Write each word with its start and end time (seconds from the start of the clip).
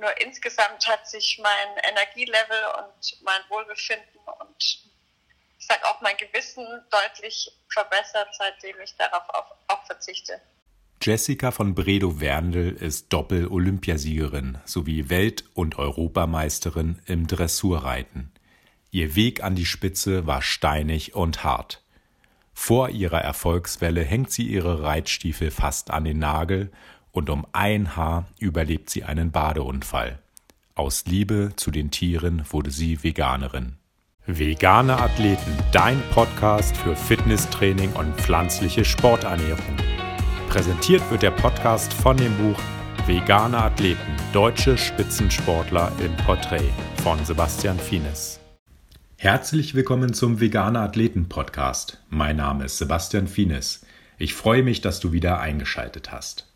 Nur 0.00 0.18
insgesamt 0.22 0.86
hat 0.88 1.06
sich 1.06 1.38
mein 1.42 1.92
Energielevel 1.92 2.64
und 2.78 3.22
mein 3.22 3.40
Wohlbefinden 3.50 4.18
und 4.40 4.90
ich 5.58 5.66
sage 5.66 5.84
auch 5.84 6.00
mein 6.00 6.16
Gewissen 6.16 6.64
deutlich 6.90 7.52
verbessert, 7.68 8.28
seitdem 8.32 8.80
ich 8.82 8.96
darauf 8.96 9.28
auch, 9.68 9.84
verzichte. 9.84 10.40
Jessica 11.02 11.50
von 11.50 11.74
Bredow-Werndl 11.74 12.76
ist 12.80 13.12
Doppel-Olympiasiegerin 13.12 14.58
sowie 14.64 15.10
Welt- 15.10 15.44
und 15.52 15.78
Europameisterin 15.78 17.02
im 17.04 17.26
Dressurreiten. 17.26 18.32
Ihr 18.90 19.14
Weg 19.16 19.42
an 19.42 19.54
die 19.54 19.66
Spitze 19.66 20.26
war 20.26 20.40
steinig 20.40 21.14
und 21.14 21.44
hart. 21.44 21.82
Vor 22.54 22.88
ihrer 22.88 23.20
Erfolgswelle 23.20 24.02
hängt 24.02 24.30
sie 24.30 24.44
ihre 24.44 24.82
Reitstiefel 24.82 25.50
fast 25.50 25.90
an 25.90 26.04
den 26.04 26.18
Nagel 26.18 26.72
und 27.12 27.30
um 27.30 27.46
ein 27.52 27.96
Haar 27.96 28.26
überlebt 28.38 28.90
sie 28.90 29.04
einen 29.04 29.30
Badeunfall. 29.30 30.18
Aus 30.74 31.04
Liebe 31.06 31.52
zu 31.56 31.70
den 31.70 31.90
Tieren 31.90 32.44
wurde 32.50 32.70
sie 32.70 33.02
Veganerin. 33.02 33.76
Vegane 34.26 34.98
Athleten, 34.98 35.56
dein 35.72 36.00
Podcast 36.12 36.76
für 36.76 36.94
Fitnesstraining 36.94 37.92
und 37.94 38.14
pflanzliche 38.16 38.84
Sporternährung. 38.84 39.76
Präsentiert 40.48 41.08
wird 41.10 41.22
der 41.22 41.32
Podcast 41.32 41.92
von 41.92 42.16
dem 42.16 42.36
Buch 42.36 42.60
Vegane 43.06 43.58
Athleten, 43.58 44.16
deutsche 44.32 44.78
Spitzensportler 44.78 45.90
im 46.04 46.14
Porträt 46.24 46.70
von 47.02 47.24
Sebastian 47.24 47.78
Fienes. 47.78 48.40
Herzlich 49.16 49.74
willkommen 49.74 50.14
zum 50.14 50.40
Vegane 50.40 50.80
Athleten 50.80 51.28
Podcast. 51.28 51.98
Mein 52.08 52.36
Name 52.36 52.64
ist 52.64 52.78
Sebastian 52.78 53.26
Fienes. 53.26 53.84
Ich 54.18 54.34
freue 54.34 54.62
mich, 54.62 54.80
dass 54.80 55.00
du 55.00 55.12
wieder 55.12 55.40
eingeschaltet 55.40 56.12
hast. 56.12 56.49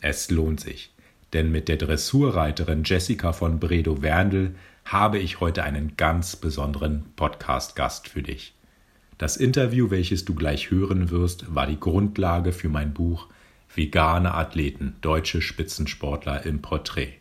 Es 0.00 0.30
lohnt 0.30 0.60
sich, 0.60 0.92
denn 1.32 1.50
mit 1.50 1.68
der 1.68 1.76
Dressurreiterin 1.76 2.84
Jessica 2.84 3.32
von 3.32 3.58
Bredow-Werndl 3.58 4.54
habe 4.84 5.18
ich 5.18 5.40
heute 5.40 5.64
einen 5.64 5.96
ganz 5.96 6.36
besonderen 6.36 7.04
Podcast-Gast 7.16 8.08
für 8.08 8.22
dich. 8.22 8.54
Das 9.18 9.36
Interview, 9.36 9.90
welches 9.90 10.24
du 10.24 10.34
gleich 10.34 10.70
hören 10.70 11.10
wirst, 11.10 11.54
war 11.54 11.66
die 11.66 11.80
Grundlage 11.80 12.52
für 12.52 12.68
mein 12.68 12.92
Buch 12.92 13.28
Vegane 13.74 14.34
Athleten, 14.34 14.96
deutsche 15.00 15.42
Spitzensportler 15.42 16.44
im 16.44 16.62
Porträt. 16.62 17.14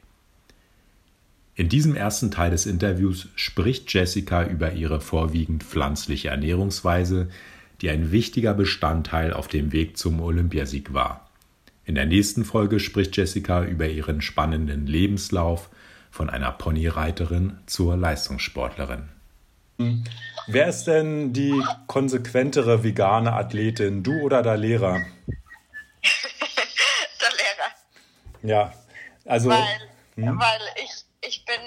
In 1.55 1.69
diesem 1.69 1.95
ersten 1.95 2.31
Teil 2.31 2.51
des 2.51 2.65
Interviews 2.65 3.29
spricht 3.35 3.93
Jessica 3.93 4.45
über 4.45 4.73
ihre 4.73 4.99
vorwiegend 4.99 5.63
pflanzliche 5.63 6.27
Ernährungsweise, 6.27 7.29
die 7.81 7.89
ein 7.89 8.11
wichtiger 8.11 8.53
Bestandteil 8.53 9.33
auf 9.33 9.47
dem 9.47 9.71
Weg 9.71 9.97
zum 9.97 10.19
Olympiasieg 10.19 10.93
war. 10.93 11.24
In 11.85 11.95
der 11.95 12.05
nächsten 12.05 12.45
Folge 12.45 12.79
spricht 12.79 13.15
Jessica 13.15 13.63
über 13.63 13.87
ihren 13.87 14.21
spannenden 14.21 14.87
Lebenslauf 14.87 15.69
von 16.09 16.29
einer 16.29 16.51
Ponyreiterin 16.51 17.59
zur 17.67 17.95
Leistungssportlerin. 17.95 19.09
Wer 20.47 20.67
ist 20.67 20.85
denn 20.85 21.33
die 21.33 21.61
konsequentere 21.87 22.83
vegane 22.83 23.33
Athletin, 23.33 24.03
du 24.03 24.21
oder 24.21 24.41
der 24.41 24.57
Lehrer? 24.57 25.01
der 27.21 27.31
Lehrer. 27.31 27.71
Ja, 28.41 28.73
also. 29.25 29.49
Weil, 29.49 29.89
hm? 30.15 30.39
weil 30.39 30.61
ich, 30.81 30.91
ich 31.27 31.45
bin, 31.45 31.59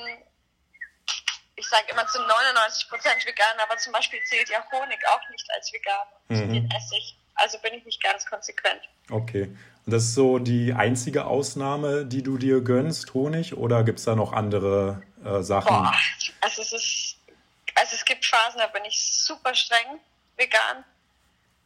ich 1.57 1.69
sage 1.69 1.85
immer 1.93 2.07
zu 2.07 2.19
99 2.19 2.89
Prozent 2.89 3.27
vegan, 3.27 3.59
aber 3.63 3.77
zum 3.77 3.93
Beispiel 3.93 4.21
zählt 4.25 4.49
ja 4.49 4.65
Honig 4.73 4.99
auch 5.09 5.31
nicht 5.31 5.47
als 5.55 5.71
vegan. 5.73 6.07
Mhm. 6.29 6.53
Den 6.55 6.71
esse 6.71 6.97
ich. 6.97 7.19
Also 7.35 7.59
bin 7.59 7.75
ich 7.75 7.85
nicht 7.85 8.03
ganz 8.03 8.27
konsequent. 8.27 8.81
Okay. 9.11 9.55
Das 9.91 10.03
ist 10.03 10.15
so 10.15 10.39
die 10.39 10.75
einzige 10.75 11.25
Ausnahme, 11.25 12.05
die 12.05 12.23
du 12.23 12.37
dir 12.37 12.61
gönnst, 12.61 13.15
Honig, 13.15 13.57
oder 13.57 13.85
gibt 13.85 13.99
es 13.99 14.05
da 14.05 14.15
noch 14.15 14.35
andere 14.35 15.03
äh, 15.25 15.41
Sachen? 15.41 15.75
Boah, 15.75 15.97
also 16.43 16.61
es 16.61 16.73
ist, 16.75 17.17
also 17.75 17.95
es 17.95 18.05
gibt 18.05 18.23
Phasen, 18.27 18.59
da 18.59 18.67
bin 18.67 18.85
ich 18.85 19.01
super 19.01 19.55
streng 19.55 19.99
vegan. 20.37 20.85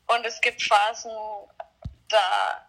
Und 0.07 0.25
es 0.25 0.41
gibt 0.41 0.63
Phasen, 0.63 1.11
da 2.09 2.65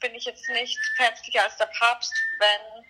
bin 0.00 0.14
ich 0.14 0.26
jetzt 0.26 0.46
nicht 0.50 0.78
päpstlicher 0.98 1.44
als 1.44 1.56
der 1.56 1.70
Papst, 1.78 2.12
wenn, 2.38 2.84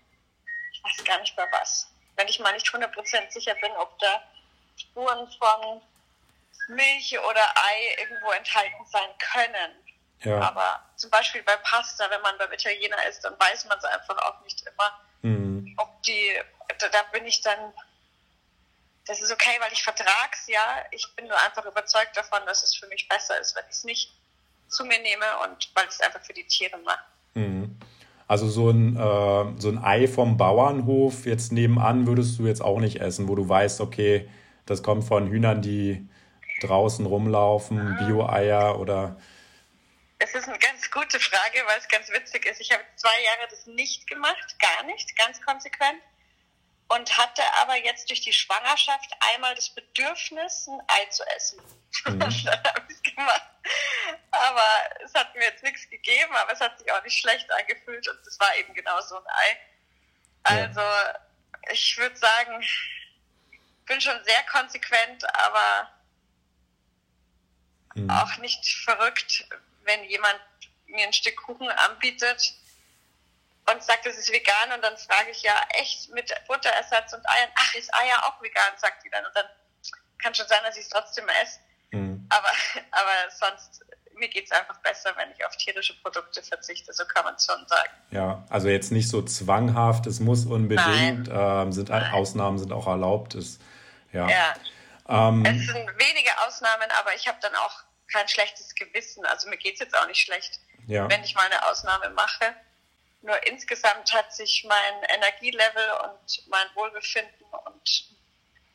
ich 0.72 0.82
weiß 0.82 1.04
gar 1.04 1.20
nicht 1.20 1.36
mehr 1.36 1.46
was, 1.52 1.86
wenn 2.16 2.26
ich 2.26 2.40
mal 2.40 2.52
nicht 2.54 2.66
100% 2.66 3.30
sicher 3.30 3.54
bin, 3.62 3.70
ob 3.78 3.96
da 4.00 4.20
Spuren 4.76 5.28
von 5.38 5.80
Milch 6.66 7.16
oder 7.20 7.56
Ei 7.56 8.02
irgendwo 8.02 8.32
enthalten 8.32 8.84
sein 8.90 9.10
können. 9.32 9.81
Ja. 10.24 10.40
Aber 10.40 10.80
zum 10.96 11.10
Beispiel 11.10 11.42
bei 11.42 11.56
Pasta, 11.56 12.08
wenn 12.10 12.20
man 12.22 12.36
beim 12.38 12.52
Italiener 12.52 12.96
ist, 13.08 13.24
dann 13.24 13.34
weiß 13.38 13.66
man 13.66 13.78
es 13.78 13.84
einfach 13.84 14.16
auch 14.18 14.40
nicht 14.42 14.62
immer. 14.62 15.00
Mhm. 15.22 15.74
Ob 15.78 16.02
die, 16.02 16.32
da, 16.78 16.88
da, 16.88 17.02
bin 17.12 17.26
ich 17.26 17.40
dann, 17.40 17.72
das 19.06 19.20
ist 19.20 19.32
okay, 19.32 19.56
weil 19.60 19.72
ich 19.72 19.82
vertrag's, 19.82 20.46
ja. 20.46 20.84
Ich 20.90 21.06
bin 21.16 21.26
nur 21.26 21.38
einfach 21.40 21.64
überzeugt 21.64 22.16
davon, 22.16 22.40
dass 22.46 22.62
es 22.62 22.76
für 22.76 22.86
mich 22.86 23.08
besser 23.08 23.40
ist, 23.40 23.56
wenn 23.56 23.64
ich 23.64 23.72
es 23.76 23.84
nicht 23.84 24.12
zu 24.68 24.84
mir 24.84 25.00
nehme 25.00 25.24
und 25.44 25.70
weil 25.74 25.84
ich 25.84 25.94
es 25.94 26.00
einfach 26.00 26.22
für 26.22 26.32
die 26.32 26.46
Tiere 26.46 26.78
mache. 26.78 27.04
Mhm. 27.34 27.78
Also 28.28 28.48
so 28.48 28.70
ein, 28.70 28.96
äh, 28.96 29.60
so 29.60 29.68
ein 29.68 29.82
Ei 29.82 30.08
vom 30.08 30.36
Bauernhof 30.36 31.26
jetzt 31.26 31.52
nebenan 31.52 32.06
würdest 32.06 32.38
du 32.38 32.46
jetzt 32.46 32.62
auch 32.62 32.80
nicht 32.80 33.00
essen, 33.00 33.28
wo 33.28 33.34
du 33.34 33.48
weißt, 33.48 33.80
okay, 33.80 34.28
das 34.66 34.82
kommt 34.82 35.04
von 35.04 35.28
Hühnern, 35.28 35.60
die 35.60 36.08
draußen 36.62 37.04
rumlaufen, 37.04 37.96
Bio-Eier 37.98 38.78
oder 38.78 39.16
es 40.22 40.34
ist 40.34 40.48
eine 40.48 40.58
ganz 40.58 40.88
gute 40.90 41.18
Frage, 41.18 41.66
weil 41.66 41.78
es 41.78 41.88
ganz 41.88 42.08
witzig 42.10 42.46
ist. 42.46 42.60
Ich 42.60 42.70
habe 42.70 42.84
zwei 42.94 43.22
Jahre 43.22 43.48
das 43.50 43.66
nicht 43.66 44.06
gemacht, 44.06 44.56
gar 44.60 44.84
nicht, 44.84 45.16
ganz 45.16 45.40
konsequent. 45.42 46.00
Und 46.88 47.18
hatte 47.18 47.42
aber 47.54 47.76
jetzt 47.76 48.08
durch 48.08 48.20
die 48.20 48.32
Schwangerschaft 48.32 49.10
einmal 49.34 49.54
das 49.54 49.70
Bedürfnis, 49.70 50.68
ein 50.68 50.80
Ei 50.86 51.04
zu 51.06 51.24
essen. 51.36 51.60
Mhm. 52.06 52.18
dann 52.18 52.64
habe 52.64 52.86
ich 52.88 52.96
es 52.96 53.02
gemacht. 53.02 53.42
Aber 54.30 54.66
es 55.04 55.12
hat 55.14 55.34
mir 55.34 55.44
jetzt 55.44 55.62
nichts 55.62 55.88
gegeben, 55.90 56.34
aber 56.34 56.52
es 56.52 56.60
hat 56.60 56.78
sich 56.78 56.90
auch 56.90 57.02
nicht 57.04 57.18
schlecht 57.18 57.50
angefühlt 57.52 58.08
und 58.08 58.26
es 58.26 58.40
war 58.40 58.56
eben 58.56 58.72
genau 58.72 58.98
so 59.02 59.16
ein 59.16 59.26
Ei. 59.26 59.58
Also 60.42 60.80
ja. 60.80 61.14
ich 61.70 61.98
würde 61.98 62.16
sagen, 62.16 62.60
ich 62.62 63.54
bin 63.84 64.00
schon 64.00 64.24
sehr 64.24 64.42
konsequent, 64.44 65.22
aber 65.34 65.92
mhm. 67.94 68.10
auch 68.10 68.36
nicht 68.38 68.66
verrückt, 68.84 69.46
wenn 69.92 70.08
jemand 70.08 70.40
mir 70.86 71.06
ein 71.06 71.12
Stück 71.12 71.36
Kuchen 71.36 71.68
anbietet 71.68 72.54
und 73.70 73.82
sagt, 73.82 74.06
das 74.06 74.16
ist 74.16 74.32
vegan 74.32 74.72
und 74.74 74.82
dann 74.82 74.96
frage 74.96 75.30
ich 75.30 75.42
ja 75.42 75.54
echt 75.70 76.10
mit 76.10 76.32
Butterersatz 76.48 77.12
und 77.12 77.26
Eiern, 77.28 77.50
ach, 77.54 77.74
ist 77.74 77.92
Eier 77.94 78.24
auch 78.24 78.42
vegan, 78.42 78.72
sagt 78.76 79.04
die 79.04 79.10
dann 79.10 79.24
und 79.24 79.34
dann 79.34 79.46
kann 80.18 80.34
schon 80.34 80.46
sein, 80.46 80.58
dass 80.64 80.76
ich 80.76 80.84
es 80.84 80.88
trotzdem 80.88 81.24
esse. 81.42 81.58
Mhm. 81.90 82.26
Aber, 82.28 82.48
aber 82.90 83.30
sonst, 83.30 83.84
mir 84.14 84.28
geht 84.28 84.44
es 84.44 84.52
einfach 84.52 84.78
besser, 84.78 85.12
wenn 85.16 85.30
ich 85.32 85.44
auf 85.46 85.56
tierische 85.56 85.94
Produkte 86.02 86.42
verzichte, 86.42 86.92
so 86.92 87.04
kann 87.06 87.24
man 87.24 87.34
es 87.34 87.46
schon 87.46 87.66
sagen. 87.66 87.90
Ja, 88.10 88.44
also 88.50 88.68
jetzt 88.68 88.92
nicht 88.92 89.08
so 89.08 89.22
zwanghaft, 89.22 90.06
es 90.06 90.20
muss 90.20 90.44
unbedingt, 90.44 91.28
ähm, 91.32 91.72
sind 91.72 91.88
Nein. 91.88 92.12
Ausnahmen 92.12 92.58
sind 92.58 92.72
auch 92.72 92.86
erlaubt. 92.86 93.34
Ist, 93.34 93.60
ja. 94.12 94.28
ja. 94.28 94.54
Ähm, 95.08 95.44
es 95.44 95.66
sind 95.66 95.86
wenige 95.98 96.30
Ausnahmen, 96.46 96.88
aber 97.00 97.14
ich 97.14 97.26
habe 97.26 97.38
dann 97.40 97.54
auch 97.56 97.82
kein 98.12 98.28
schlechtes 98.28 98.74
Gewissen. 98.74 99.24
Also 99.26 99.48
mir 99.48 99.56
geht 99.56 99.74
es 99.74 99.80
jetzt 99.80 99.96
auch 99.96 100.06
nicht 100.06 100.20
schlecht, 100.20 100.60
ja. 100.86 101.08
wenn 101.10 101.22
ich 101.24 101.34
mal 101.34 101.46
eine 101.46 101.68
Ausnahme 101.68 102.10
mache. 102.10 102.54
Nur 103.22 103.36
insgesamt 103.46 104.12
hat 104.12 104.34
sich 104.34 104.66
mein 104.68 105.16
Energielevel 105.16 105.90
und 106.04 106.48
mein 106.48 106.66
Wohlbefinden 106.74 107.46
und 107.66 108.08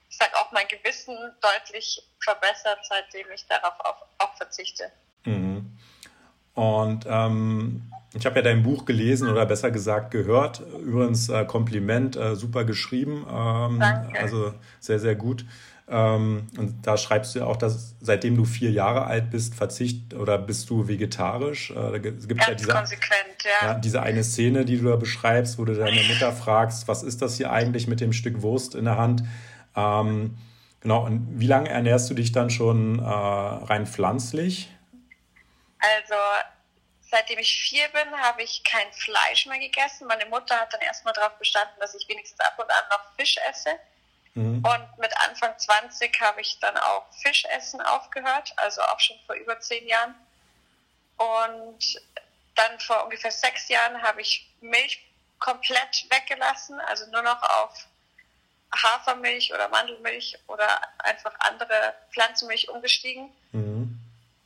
ich 0.10 0.18
sage 0.18 0.36
auch 0.38 0.52
mein 0.52 0.68
Gewissen 0.68 1.16
deutlich 1.42 2.02
verbessert, 2.20 2.80
seitdem 2.88 3.30
ich 3.32 3.46
darauf 3.48 3.80
auch, 3.82 4.06
auch 4.20 4.36
verzichte. 4.38 4.92
Mhm. 5.26 5.78
Und 6.54 7.06
ähm, 7.08 7.92
ich 8.14 8.26
habe 8.26 8.38
ja 8.38 8.42
dein 8.42 8.64
Buch 8.64 8.86
gelesen 8.86 9.30
oder 9.30 9.46
besser 9.46 9.70
gesagt 9.70 10.10
gehört. 10.12 10.62
Übrigens 10.62 11.30
äh, 11.30 11.46
Kompliment, 11.46 12.16
äh, 12.16 12.36
super 12.36 12.64
geschrieben. 12.64 13.28
Ähm, 13.30 13.80
Danke. 13.80 14.20
Also 14.20 14.54
sehr, 14.80 15.00
sehr 15.00 15.16
gut. 15.16 15.46
Ähm, 15.90 16.48
und 16.58 16.86
da 16.86 16.98
schreibst 16.98 17.34
du 17.34 17.40
ja 17.40 17.46
auch, 17.46 17.56
dass 17.56 17.96
seitdem 18.02 18.36
du 18.36 18.44
vier 18.44 18.72
Jahre 18.72 19.06
alt 19.06 19.30
bist, 19.30 19.56
verzicht 19.56 20.14
oder 20.14 20.38
bist 20.38 20.70
du 20.70 20.88
vegetarisch. 20.88 21.72
Äh, 21.72 21.76
da 21.76 21.98
gibt 21.98 22.28
Ganz 22.28 22.48
ja 22.48 22.56
diese, 22.56 22.72
konsequent, 22.72 23.44
ja. 23.44 23.68
ja. 23.68 23.74
Diese 23.76 24.02
eine 24.02 24.24
Szene, 24.24 24.66
die 24.66 24.78
du 24.78 24.90
da 24.90 24.98
beschreibst, 24.98 25.58
wo 25.58 25.64
du 25.64 25.74
deine 25.74 26.04
Mutter 26.14 26.34
fragst, 26.34 26.90
was 26.90 27.04
ist 27.04 27.22
das 27.22 27.38
hier 27.38 27.52
eigentlich 27.52 27.88
mit 27.88 28.02
dem 28.02 28.12
Stück 28.12 28.42
Wurst 28.42 28.76
in 28.76 28.84
der 28.84 28.98
Hand? 28.98 29.24
Ähm, 29.78 30.38
genau, 30.82 31.06
und 31.06 31.40
wie 31.40 31.48
lange 31.48 31.70
ernährst 31.70 32.10
du 32.10 32.16
dich 32.16 32.34
dann 32.34 32.50
schon 32.50 33.00
äh, 33.00 33.04
rein 33.04 33.88
pflanzlich? 33.88 34.70
Also 35.80 36.16
seitdem 37.00 37.40
ich 37.40 37.56
vier 37.56 37.88
bin, 37.90 38.12
habe 38.20 38.44
ich 38.44 38.62
kein 38.66 38.92
Fleisch 38.92 39.46
mehr 39.46 39.60
gegessen. 39.60 40.08
Meine 40.08 40.26
Mutter 40.26 40.56
hat 40.60 40.74
dann 40.74 40.82
erstmal 40.82 41.14
darauf 41.14 41.38
bestanden, 41.38 41.80
dass 41.80 41.96
ich 41.96 42.10
wenigstens 42.10 42.42
ab 42.42 42.56
und 42.58 42.70
an 42.70 42.90
noch 42.90 43.16
Fisch 43.16 43.38
esse. 43.50 43.70
Mhm. 44.38 44.64
Und 44.64 44.98
mit 45.00 45.12
Anfang 45.28 45.58
20 45.58 46.22
habe 46.22 46.42
ich 46.42 46.60
dann 46.60 46.78
auch 46.78 47.06
Fischessen 47.22 47.82
aufgehört, 47.82 48.54
also 48.58 48.82
auch 48.82 49.00
schon 49.00 49.18
vor 49.26 49.36
über 49.36 49.60
zehn 49.60 49.88
Jahren. 49.88 50.14
Und 51.18 52.02
dann 52.54 52.80
vor 52.80 53.04
ungefähr 53.04 53.32
sechs 53.32 53.68
Jahren 53.68 54.00
habe 54.04 54.22
ich 54.22 54.48
Milch 54.62 55.04
komplett 55.40 56.06
weggelassen, 56.12 56.80
also 56.82 57.10
nur 57.10 57.24
noch 57.24 57.42
auf 57.42 57.88
Hafermilch 58.76 59.54
oder 59.54 59.70
Mandelmilch 59.70 60.38
oder 60.46 60.82
einfach 61.00 61.34
andere 61.40 61.96
Pflanzenmilch 62.12 62.70
umgestiegen. 62.70 63.34
Mhm. 63.54 64.00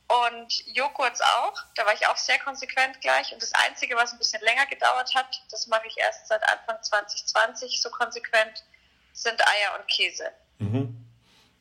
Und 0.08 0.66
Joghurt 0.74 1.22
auch, 1.22 1.54
da 1.74 1.84
war 1.84 1.92
ich 1.92 2.06
auch 2.06 2.16
sehr 2.16 2.38
konsequent 2.38 2.98
gleich. 3.02 3.30
Und 3.32 3.42
das 3.42 3.52
Einzige, 3.52 3.94
was 3.96 4.12
ein 4.12 4.18
bisschen 4.18 4.42
länger 4.42 4.66
gedauert 4.66 5.14
hat, 5.14 5.42
das 5.50 5.66
mache 5.66 5.86
ich 5.86 5.98
erst 5.98 6.28
seit 6.28 6.42
Anfang 6.48 6.82
2020 6.82 7.80
so 7.80 7.90
konsequent, 7.90 8.64
sind 9.12 9.40
Eier 9.40 9.78
und 9.78 9.88
Käse. 9.88 10.24
Mhm. 10.58 10.96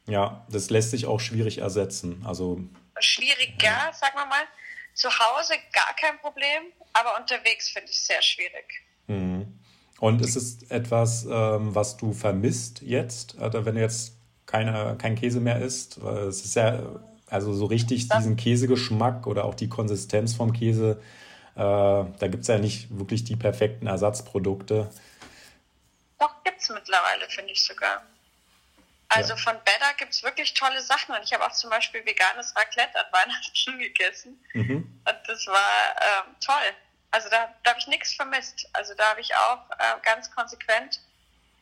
Ja, 0.08 0.46
das 0.50 0.70
lässt 0.70 0.92
sich 0.92 1.06
auch 1.06 1.20
schwierig 1.20 1.60
ersetzen. 1.60 2.24
Also 2.26 2.62
schwieriger, 3.00 3.64
ja. 3.64 3.94
sagen 3.94 4.16
wir 4.16 4.26
mal. 4.26 4.44
Zu 4.94 5.10
Hause 5.10 5.54
gar 5.72 5.96
kein 5.96 6.20
Problem, 6.20 6.64
aber 6.92 7.18
unterwegs 7.18 7.70
finde 7.70 7.90
ich 7.90 7.98
es 7.98 8.08
sehr 8.08 8.22
schwierig. 8.22 8.84
Mhm. 9.08 9.58
Und 10.00 10.22
ist 10.22 10.36
es 10.36 10.64
etwas, 10.70 11.26
ähm, 11.26 11.74
was 11.74 11.96
du 11.96 12.12
vermisst 12.12 12.82
jetzt, 12.82 13.38
also 13.38 13.66
wenn 13.66 13.76
du 13.76 13.82
jetzt 13.82 14.16
keine, 14.46 14.98
kein 14.98 15.16
Käse 15.16 15.40
mehr 15.40 15.62
isst? 15.62 15.98
Es 15.98 16.44
ist 16.44 16.56
ja 16.56 16.82
also 17.30 17.54
so 17.54 17.66
richtig 17.66 18.10
das 18.10 18.18
diesen 18.18 18.36
Käsegeschmack 18.36 19.26
oder 19.28 19.46
auch 19.46 19.56
die 19.56 19.70
Konsistenz 19.70 20.34
vom 20.34 20.52
Käse, 20.52 21.00
äh, 21.56 21.60
da 21.60 22.28
gibt 22.28 22.42
es 22.42 22.48
ja 22.48 22.58
nicht 22.58 22.98
wirklich 22.98 23.24
die 23.24 23.38
perfekten 23.38 23.88
Ersatzprodukte. 23.88 24.90
Doch, 26.22 26.44
gibt 26.44 26.62
es 26.62 26.70
mittlerweile, 26.70 27.28
finde 27.30 27.52
ich 27.52 27.66
sogar. 27.66 28.06
Also 29.10 29.32
ja. 29.34 29.38
von 29.38 29.60
Better 29.64 29.92
gibt 29.98 30.14
es 30.14 30.22
wirklich 30.22 30.54
tolle 30.54 30.80
Sachen 30.80 31.16
und 31.16 31.24
ich 31.24 31.34
habe 31.34 31.44
auch 31.44 31.52
zum 31.52 31.72
Beispiel 31.72 32.06
veganes 32.06 32.56
Raclette 32.56 32.96
an 32.96 33.12
Weihnachten 33.12 33.80
gegessen 33.80 34.46
mhm. 34.54 35.02
und 35.04 35.18
das 35.26 35.48
war 35.48 35.96
ähm, 36.00 36.36
toll. 36.40 36.76
Also 37.10 37.28
da, 37.30 37.54
da 37.64 37.72
habe 37.72 37.80
ich 37.80 37.88
nichts 37.88 38.14
vermisst. 38.14 38.70
Also 38.74 38.94
da 38.94 39.10
habe 39.10 39.22
ich 39.22 39.36
auch 39.36 39.70
äh, 39.72 40.00
ganz 40.04 40.30
konsequent 40.30 41.02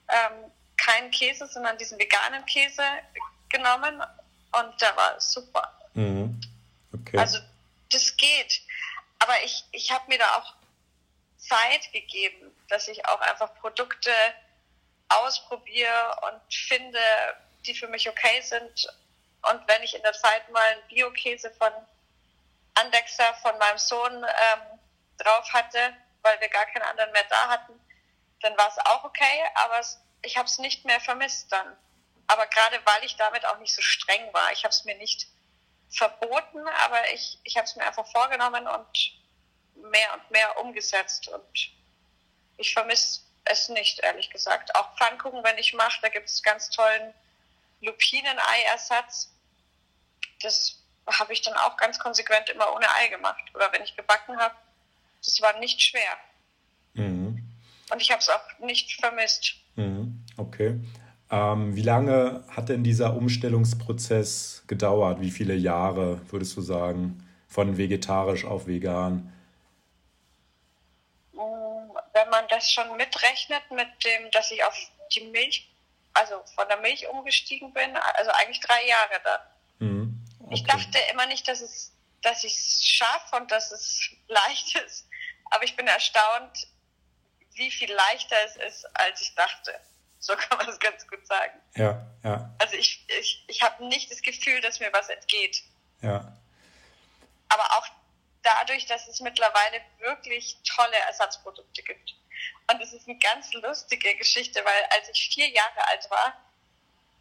ähm, 0.09 0.51
keinen 0.75 1.09
Käse, 1.09 1.47
sondern 1.47 1.77
diesen 1.77 1.97
veganen 1.97 2.45
Käse 2.45 2.83
genommen 3.47 4.03
und 4.51 4.81
der 4.81 4.95
war 4.97 5.21
super. 5.21 5.73
Mhm. 5.93 6.39
Okay. 6.93 7.17
Also 7.17 7.39
das 7.91 8.17
geht. 8.17 8.61
Aber 9.19 9.41
ich, 9.43 9.63
ich 9.71 9.89
habe 9.89 10.03
mir 10.09 10.19
da 10.19 10.35
auch 10.35 10.53
Zeit 11.37 11.91
gegeben, 11.93 12.51
dass 12.67 12.89
ich 12.89 13.07
auch 13.07 13.21
einfach 13.21 13.55
Produkte 13.55 14.11
ausprobiere 15.09 16.15
und 16.21 16.53
finde, 16.53 16.99
die 17.65 17.73
für 17.73 17.87
mich 17.87 18.07
okay 18.09 18.41
sind. 18.41 18.87
Und 19.51 19.67
wenn 19.67 19.83
ich 19.83 19.95
in 19.95 20.01
der 20.01 20.13
Zeit 20.13 20.49
mal 20.51 20.61
einen 20.61 20.87
Bio-Käse 20.87 21.51
von 21.51 21.71
Andexer 22.75 23.33
von 23.41 23.57
meinem 23.57 23.77
Sohn 23.77 24.13
ähm, 24.13 24.79
drauf 25.17 25.51
hatte, 25.53 25.93
weil 26.21 26.39
wir 26.39 26.49
gar 26.49 26.65
keinen 26.67 26.83
anderen 26.83 27.11
mehr 27.11 27.25
da 27.29 27.49
hatten, 27.49 27.73
dann 28.41 28.57
war 28.57 28.69
es 28.69 28.77
auch 28.85 29.03
okay, 29.03 29.43
aber 29.55 29.81
ich 30.21 30.37
habe 30.37 30.47
es 30.47 30.59
nicht 30.59 30.85
mehr 30.85 30.99
vermisst 30.99 31.51
dann. 31.51 31.75
Aber 32.27 32.45
gerade 32.47 32.79
weil 32.85 33.03
ich 33.03 33.15
damit 33.15 33.45
auch 33.45 33.57
nicht 33.57 33.73
so 33.73 33.81
streng 33.81 34.33
war, 34.33 34.51
ich 34.51 34.63
habe 34.63 34.71
es 34.71 34.85
mir 34.85 34.95
nicht 34.97 35.27
verboten, 35.89 36.67
aber 36.85 37.11
ich, 37.13 37.39
ich 37.43 37.57
habe 37.57 37.65
es 37.65 37.75
mir 37.75 37.85
einfach 37.85 38.07
vorgenommen 38.11 38.67
und 38.67 39.19
mehr 39.75 40.13
und 40.13 40.31
mehr 40.31 40.57
umgesetzt. 40.59 41.27
Und 41.29 41.71
ich 42.57 42.73
vermisse 42.73 43.21
es 43.51 43.69
nicht, 43.69 43.99
ehrlich 43.99 44.29
gesagt. 44.29 44.75
Auch 44.75 44.95
Pfannkuchen, 44.97 45.43
wenn 45.43 45.57
ich 45.57 45.73
mache, 45.73 45.99
da 46.01 46.09
gibt 46.09 46.27
es 46.27 46.43
ganz 46.43 46.69
tollen 46.69 47.13
Lupinenei-Ersatz. 47.81 49.31
Das 50.41 50.79
habe 51.07 51.33
ich 51.33 51.41
dann 51.41 51.55
auch 51.55 51.77
ganz 51.77 51.99
konsequent 51.99 52.49
immer 52.49 52.73
ohne 52.73 52.85
Ei 52.95 53.07
gemacht. 53.07 53.43
Oder 53.53 53.71
wenn 53.71 53.83
ich 53.83 53.95
gebacken 53.95 54.37
habe, 54.37 54.55
das 55.23 55.41
war 55.41 55.57
nicht 55.59 55.81
schwer. 55.81 56.17
Mhm. 56.93 57.43
Und 57.91 58.01
ich 58.01 58.11
habe 58.11 58.21
es 58.21 58.29
auch 58.29 58.59
nicht 58.59 58.99
vermisst. 58.99 59.55
Mhm. 59.75 60.23
Okay. 60.37 60.79
Ähm, 61.31 61.75
wie 61.75 61.81
lange 61.81 62.43
hat 62.49 62.69
denn 62.69 62.83
dieser 62.83 63.15
Umstellungsprozess 63.15 64.63
gedauert? 64.67 65.21
Wie 65.21 65.31
viele 65.31 65.55
Jahre 65.55 66.19
würdest 66.31 66.57
du 66.57 66.61
sagen, 66.61 67.27
von 67.47 67.77
vegetarisch 67.77 68.45
auf 68.45 68.67
vegan? 68.67 69.33
Wenn 72.19 72.29
man 72.29 72.47
das 72.49 72.69
schon 72.71 72.95
mitrechnet, 72.97 73.69
mit 73.71 73.87
dem, 74.03 74.29
dass 74.31 74.51
ich 74.51 74.63
auf 74.63 74.75
die 75.13 75.21
Milch, 75.21 75.69
also 76.13 76.43
von 76.55 76.67
der 76.67 76.77
Milch 76.77 77.07
umgestiegen 77.07 77.73
bin, 77.73 77.95
also 77.95 78.31
eigentlich 78.31 78.59
drei 78.59 78.85
Jahre 78.85 79.21
da. 79.23 79.55
Mhm. 79.79 80.25
Okay. 80.39 80.53
Ich 80.55 80.63
dachte 80.63 80.99
immer 81.11 81.25
nicht, 81.27 81.47
dass 81.47 81.61
es, 81.61 81.93
dass 82.21 82.43
ich 82.43 82.53
es 82.53 82.83
schaffe 82.83 83.37
und 83.37 83.51
dass 83.51 83.71
es 83.71 84.09
leicht 84.27 84.75
ist. 84.75 85.07
Aber 85.51 85.63
ich 85.63 85.75
bin 85.75 85.87
erstaunt, 85.87 86.67
wie 87.53 87.71
viel 87.71 87.91
leichter 87.91 88.35
es 88.45 88.55
ist, 88.55 88.85
als 88.95 89.21
ich 89.21 89.33
dachte. 89.35 89.79
So 90.19 90.35
kann 90.35 90.57
man 90.57 90.67
es 90.67 90.79
ganz 90.79 91.07
gut 91.07 91.25
sagen. 91.25 91.59
Ja, 91.75 92.05
ja. 92.23 92.53
Also 92.59 92.75
ich, 92.75 93.05
ich, 93.19 93.45
ich 93.47 93.61
habe 93.61 93.85
nicht 93.87 94.11
das 94.11 94.21
Gefühl, 94.21 94.59
dass 94.61 94.79
mir 94.79 94.91
was 94.91 95.07
entgeht. 95.09 95.63
Ja. 96.01 96.37
Aber 97.47 97.63
auch 97.77 97.87
dadurch, 98.49 98.85
dass 98.85 99.07
es 99.07 99.19
mittlerweile 99.19 99.81
wirklich 99.99 100.57
tolle 100.63 100.95
Ersatzprodukte 101.07 101.83
gibt. 101.83 102.15
Und 102.71 102.81
es 102.81 102.93
ist 102.93 103.07
eine 103.07 103.17
ganz 103.19 103.53
lustige 103.53 104.15
Geschichte, 104.15 104.63
weil 104.63 104.83
als 104.91 105.09
ich 105.09 105.29
vier 105.33 105.49
Jahre 105.49 105.87
alt 105.87 106.09
war, 106.09 106.33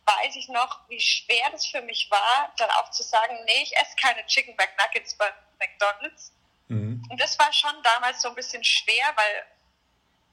weiß 0.06 0.36
ich 0.36 0.48
noch, 0.48 0.88
wie 0.88 1.00
schwer 1.00 1.50
das 1.50 1.66
für 1.66 1.82
mich 1.82 2.10
war, 2.10 2.52
dann 2.56 2.70
auch 2.70 2.90
zu 2.90 3.02
sagen, 3.02 3.38
nee, 3.44 3.62
ich 3.62 3.76
esse 3.76 3.94
keine 4.00 4.25
Chicken 4.26 4.56
McNuggets 4.56 5.14
bei 5.16 5.30
McDonald's. 5.58 6.32
Mhm. 6.69 7.04
Und 7.10 7.20
das 7.20 7.38
war 7.38 7.52
schon 7.52 7.82
damals 7.82 8.22
so 8.22 8.28
ein 8.28 8.34
bisschen 8.34 8.64
schwer, 8.64 9.12
weil 9.16 9.46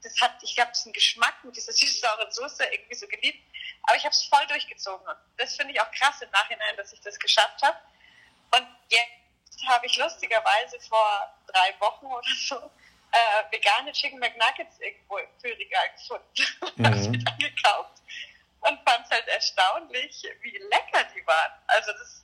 das 0.02 0.18
hat, 0.20 0.42
ich 0.42 0.58
habe 0.58 0.72
diesen 0.72 0.92
Geschmack 0.92 1.44
mit 1.44 1.56
dieser 1.56 1.72
süß-sauren 1.74 2.30
Soße 2.30 2.64
irgendwie 2.64 2.94
so 2.94 3.06
geliebt. 3.06 3.42
Aber 3.82 3.96
ich 3.96 4.04
habe 4.04 4.14
es 4.14 4.24
voll 4.24 4.46
durchgezogen. 4.46 5.06
Und 5.06 5.16
das 5.36 5.56
finde 5.56 5.74
ich 5.74 5.80
auch 5.80 5.90
krass 5.92 6.22
im 6.22 6.30
Nachhinein, 6.30 6.76
dass 6.76 6.92
ich 6.92 7.00
das 7.00 7.18
geschafft 7.18 7.62
habe. 7.62 7.78
Und 8.52 8.66
jetzt 8.88 9.25
habe 9.66 9.86
ich 9.86 9.96
lustigerweise 9.96 10.78
vor 10.80 11.34
drei 11.46 11.74
Wochen 11.80 12.06
oder 12.06 12.28
so 12.48 12.56
äh, 13.12 13.52
vegane 13.52 13.92
Chicken 13.92 14.18
McNuggets 14.18 14.78
irgendwo 14.78 15.18
im 15.18 15.38
Kühlregal 15.40 15.90
gefunden. 15.96 16.26
Mhm. 16.76 16.84
habe 16.84 16.98
sie 16.98 17.24
dann 17.24 17.38
gekauft 17.38 18.02
und 18.60 18.78
fand 18.86 19.06
es 19.06 19.10
halt 19.10 19.26
erstaunlich, 19.28 20.22
wie 20.42 20.58
lecker 20.58 21.04
die 21.14 21.26
waren. 21.26 21.52
Also 21.68 21.90
das, 21.92 22.22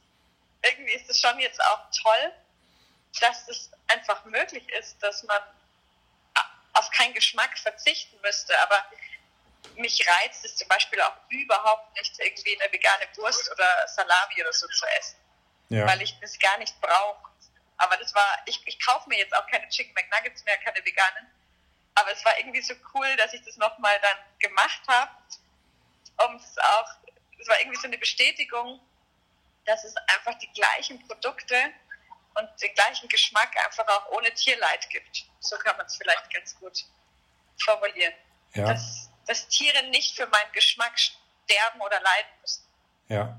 irgendwie 0.62 0.92
ist 0.92 1.08
es 1.08 1.18
schon 1.18 1.38
jetzt 1.38 1.58
auch 1.62 1.80
toll, 2.02 2.32
dass 3.20 3.48
es 3.48 3.70
einfach 3.88 4.22
möglich 4.26 4.68
ist, 4.70 5.02
dass 5.02 5.22
man 5.22 5.40
auf 6.74 6.90
keinen 6.90 7.14
Geschmack 7.14 7.56
verzichten 7.58 8.20
müsste. 8.20 8.58
Aber 8.60 8.84
mich 9.76 10.06
reizt 10.06 10.44
es 10.44 10.56
zum 10.56 10.68
Beispiel 10.68 11.00
auch 11.00 11.16
überhaupt 11.30 11.94
nicht, 11.96 12.18
irgendwie 12.18 12.60
eine 12.60 12.70
vegane 12.70 13.08
Wurst 13.16 13.50
oder 13.50 13.88
Salami 13.88 14.42
oder 14.42 14.52
so 14.52 14.66
zu 14.66 14.84
essen 14.98 15.21
ja. 15.72 15.86
weil 15.86 16.02
ich 16.02 16.18
das 16.20 16.38
gar 16.38 16.58
nicht 16.58 16.80
brauche. 16.80 17.30
Aber 17.78 17.96
das 17.96 18.14
war, 18.14 18.38
ich, 18.46 18.60
ich 18.66 18.84
kaufe 18.84 19.08
mir 19.08 19.18
jetzt 19.18 19.34
auch 19.34 19.46
keine 19.48 19.68
Chicken 19.68 19.92
McNuggets 19.94 20.44
mehr, 20.44 20.56
keine 20.58 20.84
veganen. 20.84 21.26
Aber 21.94 22.12
es 22.12 22.24
war 22.24 22.38
irgendwie 22.38 22.62
so 22.62 22.74
cool, 22.94 23.16
dass 23.16 23.32
ich 23.34 23.42
das 23.42 23.56
nochmal 23.56 23.98
dann 24.00 24.16
gemacht 24.38 24.80
habe. 24.86 25.10
Um 26.26 26.36
es 26.36 26.56
auch, 26.58 26.88
es 27.40 27.48
war 27.48 27.58
irgendwie 27.60 27.78
so 27.78 27.86
eine 27.86 27.98
Bestätigung, 27.98 28.80
dass 29.64 29.84
es 29.84 29.94
einfach 30.14 30.38
die 30.38 30.50
gleichen 30.52 31.06
Produkte 31.06 31.56
und 32.34 32.48
den 32.62 32.74
gleichen 32.74 33.08
Geschmack 33.08 33.50
einfach 33.66 33.86
auch 33.88 34.12
ohne 34.12 34.32
Tierleid 34.34 34.88
gibt. 34.90 35.24
So 35.40 35.56
kann 35.58 35.76
man 35.76 35.86
es 35.86 35.96
vielleicht 35.96 36.32
ganz 36.32 36.58
gut 36.58 36.84
formulieren. 37.58 38.14
Ja. 38.54 38.66
Dass, 38.66 39.10
dass 39.26 39.48
Tiere 39.48 39.82
nicht 39.84 40.16
für 40.16 40.26
meinen 40.26 40.52
Geschmack 40.52 40.98
sterben 40.98 41.80
oder 41.80 42.00
leiden 42.00 42.30
müssen. 42.40 42.64
Ja. 43.08 43.38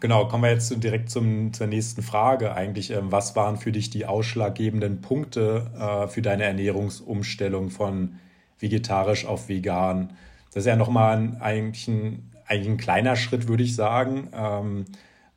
Genau, 0.00 0.26
kommen 0.26 0.44
wir 0.44 0.50
jetzt 0.50 0.72
direkt 0.82 1.10
zum, 1.10 1.52
zur 1.52 1.66
nächsten 1.66 2.02
Frage 2.02 2.54
eigentlich. 2.54 2.90
Ähm, 2.90 3.12
was 3.12 3.36
waren 3.36 3.58
für 3.58 3.70
dich 3.70 3.90
die 3.90 4.06
ausschlaggebenden 4.06 5.02
Punkte 5.02 5.70
äh, 5.78 6.08
für 6.08 6.22
deine 6.22 6.44
Ernährungsumstellung 6.44 7.70
von 7.70 8.18
vegetarisch 8.58 9.26
auf 9.26 9.50
vegan? 9.50 10.16
Das 10.48 10.62
ist 10.62 10.66
ja 10.66 10.76
nochmal 10.76 11.18
ein, 11.18 11.40
eigentlich, 11.42 11.86
ein, 11.86 12.32
eigentlich 12.46 12.68
ein 12.68 12.78
kleiner 12.78 13.14
Schritt, 13.14 13.46
würde 13.46 13.62
ich 13.62 13.76
sagen. 13.76 14.30
Ähm, 14.32 14.86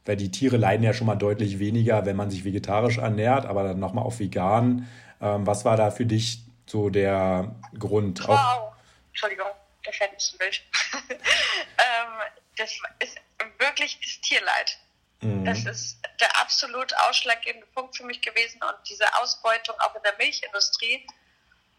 weil 0.05 0.15
die 0.15 0.31
Tiere 0.31 0.57
leiden 0.57 0.83
ja 0.83 0.93
schon 0.93 1.07
mal 1.07 1.15
deutlich 1.15 1.59
weniger, 1.59 2.05
wenn 2.05 2.15
man 2.15 2.29
sich 2.29 2.45
vegetarisch 2.45 2.97
ernährt, 2.97 3.45
aber 3.45 3.63
dann 3.63 3.79
nochmal 3.79 4.05
auf 4.05 4.19
vegan. 4.19 4.87
Ähm, 5.21 5.45
was 5.45 5.65
war 5.65 5.75
da 5.75 5.91
für 5.91 6.05
dich 6.05 6.43
so 6.65 6.89
der 6.89 7.55
Grund? 7.77 8.25
Wow, 8.27 8.73
Entschuldigung, 9.09 9.47
der 9.85 9.93
fällt 9.93 10.11
ein 10.11 10.37
Bild. 10.39 10.61
ähm, 11.19 12.13
das 12.57 12.71
ist 12.99 13.17
wirklich 13.63 13.99
das 13.99 14.21
Tierleid. 14.21 14.77
Mhm. 15.21 15.45
Das 15.45 15.65
ist 15.65 15.97
der 16.19 16.39
absolut 16.41 16.93
ausschlaggebende 17.07 17.67
Punkt 17.67 17.95
für 17.95 18.03
mich 18.03 18.21
gewesen 18.21 18.61
und 18.61 18.75
diese 18.89 19.05
Ausbeutung 19.19 19.79
auch 19.79 19.95
in 19.95 20.03
der 20.03 20.15
Milchindustrie. 20.17 21.05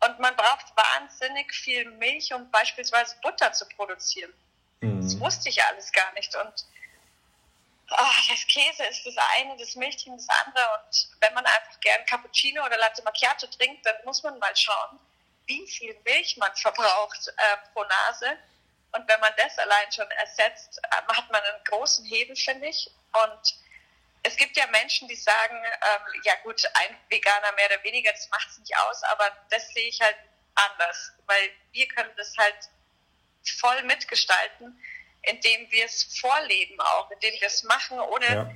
Und 0.01 0.19
man 0.19 0.37
braucht 0.37 0.67
wahnsinnig 0.77 1.53
viel 1.55 1.91
Milch, 1.93 2.33
um 2.33 2.51
beispielsweise 2.51 3.17
Butter 3.23 3.53
zu 3.53 3.67
produzieren. 3.69 4.33
Mhm. 4.81 5.03
Das 5.03 5.19
wusste 5.21 5.49
ich 5.49 5.63
alles 5.63 5.93
gar 5.93 6.13
nicht. 6.15 6.35
Und 6.37 6.65
oh, 7.91 8.15
das 8.29 8.47
Käse 8.47 8.85
ist 8.85 9.07
das 9.07 9.15
eine, 9.39 9.57
das 9.57 9.75
Milchchen 9.77 10.17
das 10.17 10.29
andere. 10.29 10.65
Und 10.79 11.09
wenn 11.21 11.35
man 11.35 11.45
einfach 11.45 11.81
gern 11.81 12.05
Cappuccino 12.07 12.65
oder 12.65 12.79
Latte 12.79 13.03
Macchiato 13.03 13.47
trinkt, 13.47 13.85
dann 13.87 13.97
muss 14.05 14.23
man 14.23 14.39
mal 14.39 14.57
schauen, 14.57 14.99
wie 15.47 15.67
viel 15.69 15.97
Milch 16.05 16.37
man 16.39 16.55
verbraucht 16.57 17.29
äh, 17.29 17.57
pro 17.73 17.85
Nase. 17.85 18.39
Und 18.95 19.09
wenn 19.09 19.21
man 19.21 19.33
das 19.37 19.59
allein 19.59 19.91
schon 19.93 20.11
ersetzt, 20.13 20.81
hat 20.91 21.31
man 21.31 21.43
einen 21.43 21.65
großen 21.65 22.05
Hebel, 22.05 22.37
finde 22.37 22.69
ich. 22.69 22.91
Und 23.13 23.55
es 24.23 24.37
gibt 24.37 24.57
ja 24.57 24.67
Menschen, 24.69 25.09
die 25.09 25.17
sagen, 25.17 25.57
ähm, 25.65 26.21
ja 26.25 26.35
gut, 26.43 26.65
ein 26.75 26.97
Veganer 27.09 27.53
mehr 27.53 27.67
oder 27.67 27.83
weniger, 27.85 28.13
das 28.13 28.29
macht 28.31 28.49
es 28.49 28.59
nicht 28.59 28.77
aus, 28.79 29.03
aber 29.05 29.31
das 29.51 29.69
sehe 29.69 29.89
ich 29.89 30.01
halt 30.01 30.17
anders, 30.55 31.13
weil 31.27 31.51
wir 31.73 31.89
können 31.89 32.11
das 32.17 32.35
halt 32.39 32.57
voll 33.59 33.83
mitgestalten, 33.83 34.81
indem 35.23 35.71
wir 35.71 35.85
es 35.85 36.19
vorleben 36.19 36.81
auch, 36.81 37.11
indem 37.11 37.35
wir 37.35 37.47
es 37.47 37.65
machen, 37.65 37.99
ohne, 37.99 38.27
ja. 38.27 38.51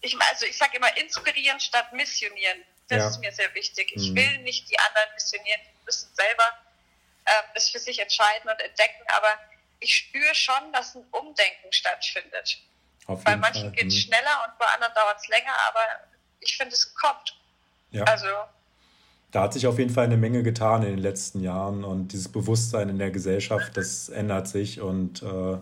ich, 0.00 0.18
also 0.20 0.46
ich 0.46 0.56
sage 0.56 0.76
immer 0.76 0.96
inspirieren 0.96 1.60
statt 1.60 1.92
missionieren. 1.92 2.64
Das 2.88 2.98
ja. 2.98 3.08
ist 3.08 3.18
mir 3.18 3.32
sehr 3.32 3.54
wichtig. 3.54 3.92
Ich 3.94 4.10
mhm. 4.10 4.16
will 4.16 4.38
nicht 4.38 4.70
die 4.70 4.78
anderen 4.78 5.12
missionieren, 5.14 5.60
die 5.64 5.84
müssen 5.84 6.14
selber 6.14 6.44
äh, 7.24 7.42
das 7.54 7.68
für 7.68 7.78
sich 7.78 7.98
entscheiden 7.98 8.50
und 8.50 8.60
entdecken, 8.60 9.02
aber 9.08 9.38
ich 9.82 9.94
spüre 9.94 10.34
schon, 10.34 10.72
dass 10.72 10.94
ein 10.94 11.04
Umdenken 11.10 11.70
stattfindet. 11.70 12.58
bei 13.06 13.36
manchen 13.36 13.72
geht 13.72 13.88
es 13.88 13.94
mhm. 13.94 13.98
schneller 13.98 14.46
und 14.46 14.58
bei 14.58 14.66
anderen 14.74 14.94
dauert 14.94 15.18
es 15.20 15.28
länger, 15.28 15.52
aber 15.68 15.80
ich 16.40 16.56
finde, 16.56 16.74
es 16.74 16.94
kommt. 16.94 17.36
Ja. 17.90 18.04
Also 18.04 18.26
da 19.32 19.42
hat 19.42 19.54
sich 19.54 19.66
auf 19.66 19.78
jeden 19.78 19.90
Fall 19.90 20.04
eine 20.04 20.18
Menge 20.18 20.42
getan 20.42 20.82
in 20.82 20.90
den 20.90 20.98
letzten 20.98 21.40
Jahren 21.40 21.84
und 21.84 22.12
dieses 22.12 22.28
Bewusstsein 22.28 22.90
in 22.90 22.98
der 22.98 23.10
Gesellschaft, 23.10 23.76
das 23.76 24.10
ändert 24.10 24.46
sich 24.46 24.80
und 24.80 25.22
äh, 25.22 25.58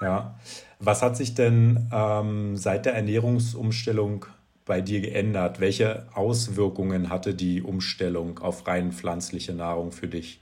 ja. 0.00 0.38
Was 0.80 1.02
hat 1.02 1.16
sich 1.16 1.34
denn 1.34 1.90
ähm, 1.92 2.56
seit 2.56 2.86
der 2.86 2.94
Ernährungsumstellung 2.94 4.26
bei 4.64 4.80
dir 4.80 5.00
geändert? 5.00 5.60
Welche 5.60 6.06
Auswirkungen 6.14 7.08
hatte 7.08 7.34
die 7.34 7.62
Umstellung 7.62 8.38
auf 8.38 8.66
rein 8.66 8.92
pflanzliche 8.92 9.54
Nahrung 9.54 9.92
für 9.92 10.06
dich? 10.08 10.40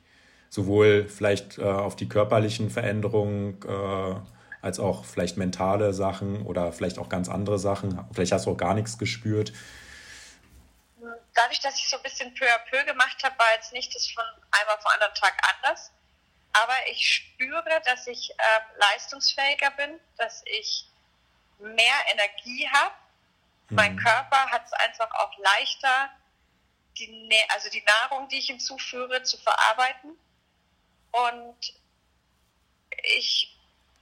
Sowohl 0.48 1.08
vielleicht 1.08 1.58
äh, 1.58 1.62
auf 1.62 1.96
die 1.96 2.08
körperlichen 2.08 2.70
Veränderungen 2.70 3.60
äh, 3.66 4.14
als 4.62 4.80
auch 4.80 5.04
vielleicht 5.04 5.36
mentale 5.36 5.92
Sachen 5.92 6.46
oder 6.46 6.72
vielleicht 6.72 6.98
auch 6.98 7.08
ganz 7.08 7.28
andere 7.28 7.58
Sachen. 7.58 8.04
Vielleicht 8.12 8.32
hast 8.32 8.46
du 8.46 8.52
auch 8.52 8.56
gar 8.56 8.74
nichts 8.74 8.98
gespürt 8.98 9.52
dadurch, 11.36 11.60
dass 11.60 11.78
ich 11.78 11.88
so 11.88 11.96
ein 11.96 12.02
bisschen 12.02 12.34
peu 12.34 12.46
à 12.46 12.58
peu 12.70 12.84
gemacht 12.84 13.22
habe, 13.22 13.38
war 13.38 13.52
jetzt 13.54 13.72
nicht 13.72 13.94
das 13.94 14.08
von 14.08 14.24
einem 14.50 14.68
auf 14.70 14.78
den 14.78 14.92
anderen 14.92 15.14
Tag 15.14 15.34
anders. 15.54 15.92
Aber 16.52 16.74
ich 16.90 17.06
spüre, 17.06 17.82
dass 17.84 18.06
ich 18.06 18.30
äh, 18.30 18.60
leistungsfähiger 18.78 19.70
bin, 19.72 20.00
dass 20.16 20.42
ich 20.46 20.86
mehr 21.58 21.94
Energie 22.10 22.68
habe. 22.72 22.94
Mhm. 23.68 23.76
Mein 23.76 23.96
Körper 23.96 24.50
hat 24.50 24.64
es 24.64 24.72
einfach 24.72 25.10
auch 25.14 25.36
leichter, 25.38 26.10
die, 26.98 27.30
also 27.50 27.68
die 27.68 27.84
Nahrung, 27.84 28.28
die 28.28 28.38
ich 28.38 28.46
hinzuführe, 28.46 29.22
zu 29.22 29.36
verarbeiten. 29.36 30.16
Und 31.16 31.75
ich, 33.02 33.56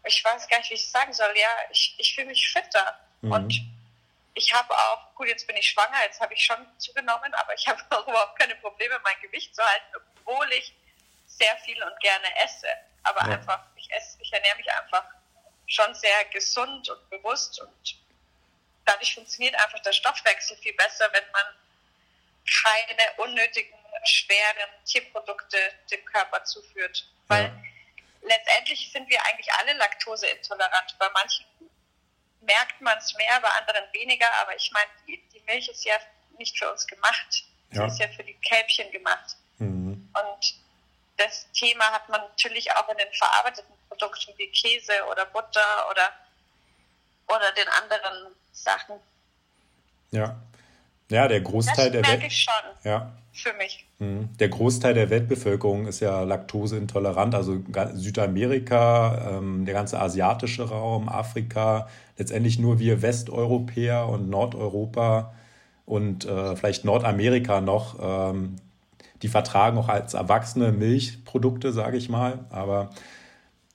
ich 0.04 0.24
weiß 0.24 0.48
gar 0.48 0.58
nicht, 0.58 0.70
wie 0.70 0.74
ich 0.74 0.84
es 0.84 0.92
sagen 0.92 1.12
soll. 1.12 1.32
Ja, 1.36 1.48
ich, 1.70 1.94
ich 1.98 2.14
fühle 2.14 2.28
mich 2.28 2.48
fitter. 2.48 2.98
Mhm. 3.20 3.32
Und 3.32 3.60
ich 4.34 4.52
habe 4.52 4.76
auch, 4.76 5.14
gut, 5.14 5.28
jetzt 5.28 5.46
bin 5.46 5.56
ich 5.56 5.68
schwanger, 5.68 6.02
jetzt 6.04 6.20
habe 6.20 6.34
ich 6.34 6.44
schon 6.44 6.56
zugenommen, 6.78 7.32
aber 7.34 7.54
ich 7.54 7.66
habe 7.68 7.82
auch 7.90 8.06
überhaupt 8.06 8.38
keine 8.38 8.56
Probleme, 8.56 8.98
mein 9.04 9.20
Gewicht 9.20 9.54
zu 9.54 9.62
halten, 9.62 9.96
obwohl 10.16 10.52
ich 10.52 10.74
sehr 11.26 11.56
viel 11.58 11.80
und 11.82 11.98
gerne 12.00 12.26
esse. 12.42 12.68
Aber 13.04 13.20
ja. 13.28 13.36
einfach, 13.36 13.64
ich 13.76 13.90
esse, 13.92 14.18
ich 14.20 14.32
ernähre 14.32 14.56
mich 14.56 14.70
einfach 14.70 15.04
schon 15.66 15.94
sehr 15.94 16.24
gesund 16.26 16.88
und 16.88 17.10
bewusst 17.10 17.60
und 17.60 17.96
dadurch 18.84 19.14
funktioniert 19.14 19.54
einfach 19.54 19.80
der 19.80 19.92
Stoffwechsel 19.92 20.56
viel 20.58 20.74
besser, 20.74 21.08
wenn 21.12 21.30
man 21.32 21.46
keine 22.64 23.12
unnötigen, 23.16 23.72
schweren 24.08 24.70
Tierprodukte 24.84 25.58
dem 25.90 26.04
Körper 26.04 26.44
zuführt. 26.44 27.08
Weil 27.28 27.44
ja. 27.44 27.54
letztendlich 28.22 28.90
sind 28.92 29.08
wir 29.08 29.24
eigentlich 29.24 29.52
alle 29.54 29.72
laktoseintolerant. 29.74 30.96
Bei 30.98 31.08
manchen 31.10 31.46
merkt 32.40 32.80
man 32.80 32.96
es 32.98 33.14
mehr, 33.14 33.40
bei 33.40 33.48
anderen 33.48 33.84
weniger. 33.92 34.26
Aber 34.42 34.54
ich 34.56 34.70
meine, 34.72 34.90
die, 35.06 35.22
die, 35.32 35.40
Milch 35.46 35.68
ist 35.68 35.84
ja 35.84 35.94
nicht 36.38 36.58
für 36.58 36.70
uns 36.70 36.86
gemacht. 36.86 37.44
Sie 37.70 37.76
ja. 37.76 37.86
ist 37.86 37.98
ja 37.98 38.08
für 38.08 38.24
die 38.24 38.34
Kälbchen 38.34 38.90
gemacht. 38.92 39.36
Mhm. 39.58 40.08
Und 40.14 40.54
das 41.16 41.50
Thema 41.52 41.90
hat 41.92 42.08
man 42.08 42.20
natürlich 42.20 42.70
auch 42.72 42.88
in 42.88 42.98
den 42.98 43.12
verarbeiteten 43.12 43.74
Produkten 43.88 44.32
wie 44.36 44.50
Käse 44.50 44.92
oder 45.10 45.26
Butter 45.26 45.90
oder, 45.90 46.12
oder 47.28 47.52
den 47.52 47.68
anderen 47.68 48.34
Sachen. 48.52 49.00
Ja. 50.10 50.36
Ja, 51.10 51.28
der 51.28 51.40
Großteil 51.40 51.90
das 51.90 52.02
der 52.02 52.12
Welt. 52.12 52.24
ich 52.26 52.42
schon. 52.42 52.90
Ja. 52.90 53.12
Für 53.32 53.52
mich. 53.58 53.86
Mhm. 53.98 54.28
Der 54.38 54.48
Großteil 54.48 54.94
der 54.94 55.10
Weltbevölkerung 55.10 55.86
ist 55.86 56.00
ja 56.00 56.22
laktoseintolerant, 56.22 57.34
also 57.34 57.60
Südamerika, 57.94 59.38
ähm, 59.38 59.64
der 59.64 59.74
ganze 59.74 60.00
asiatische 60.00 60.68
Raum, 60.68 61.08
Afrika, 61.08 61.88
letztendlich 62.16 62.58
nur 62.58 62.78
wir 62.78 63.02
Westeuropäer 63.02 64.08
und 64.08 64.30
Nordeuropa 64.30 65.34
und 65.84 66.24
äh, 66.24 66.54
vielleicht 66.54 66.84
Nordamerika 66.84 67.60
noch, 67.60 67.98
ähm, 68.00 68.56
die 69.22 69.28
vertragen 69.28 69.78
auch 69.78 69.88
als 69.88 70.14
Erwachsene 70.14 70.70
Milchprodukte, 70.70 71.72
sage 71.72 71.96
ich 71.96 72.08
mal. 72.08 72.44
Aber 72.50 72.90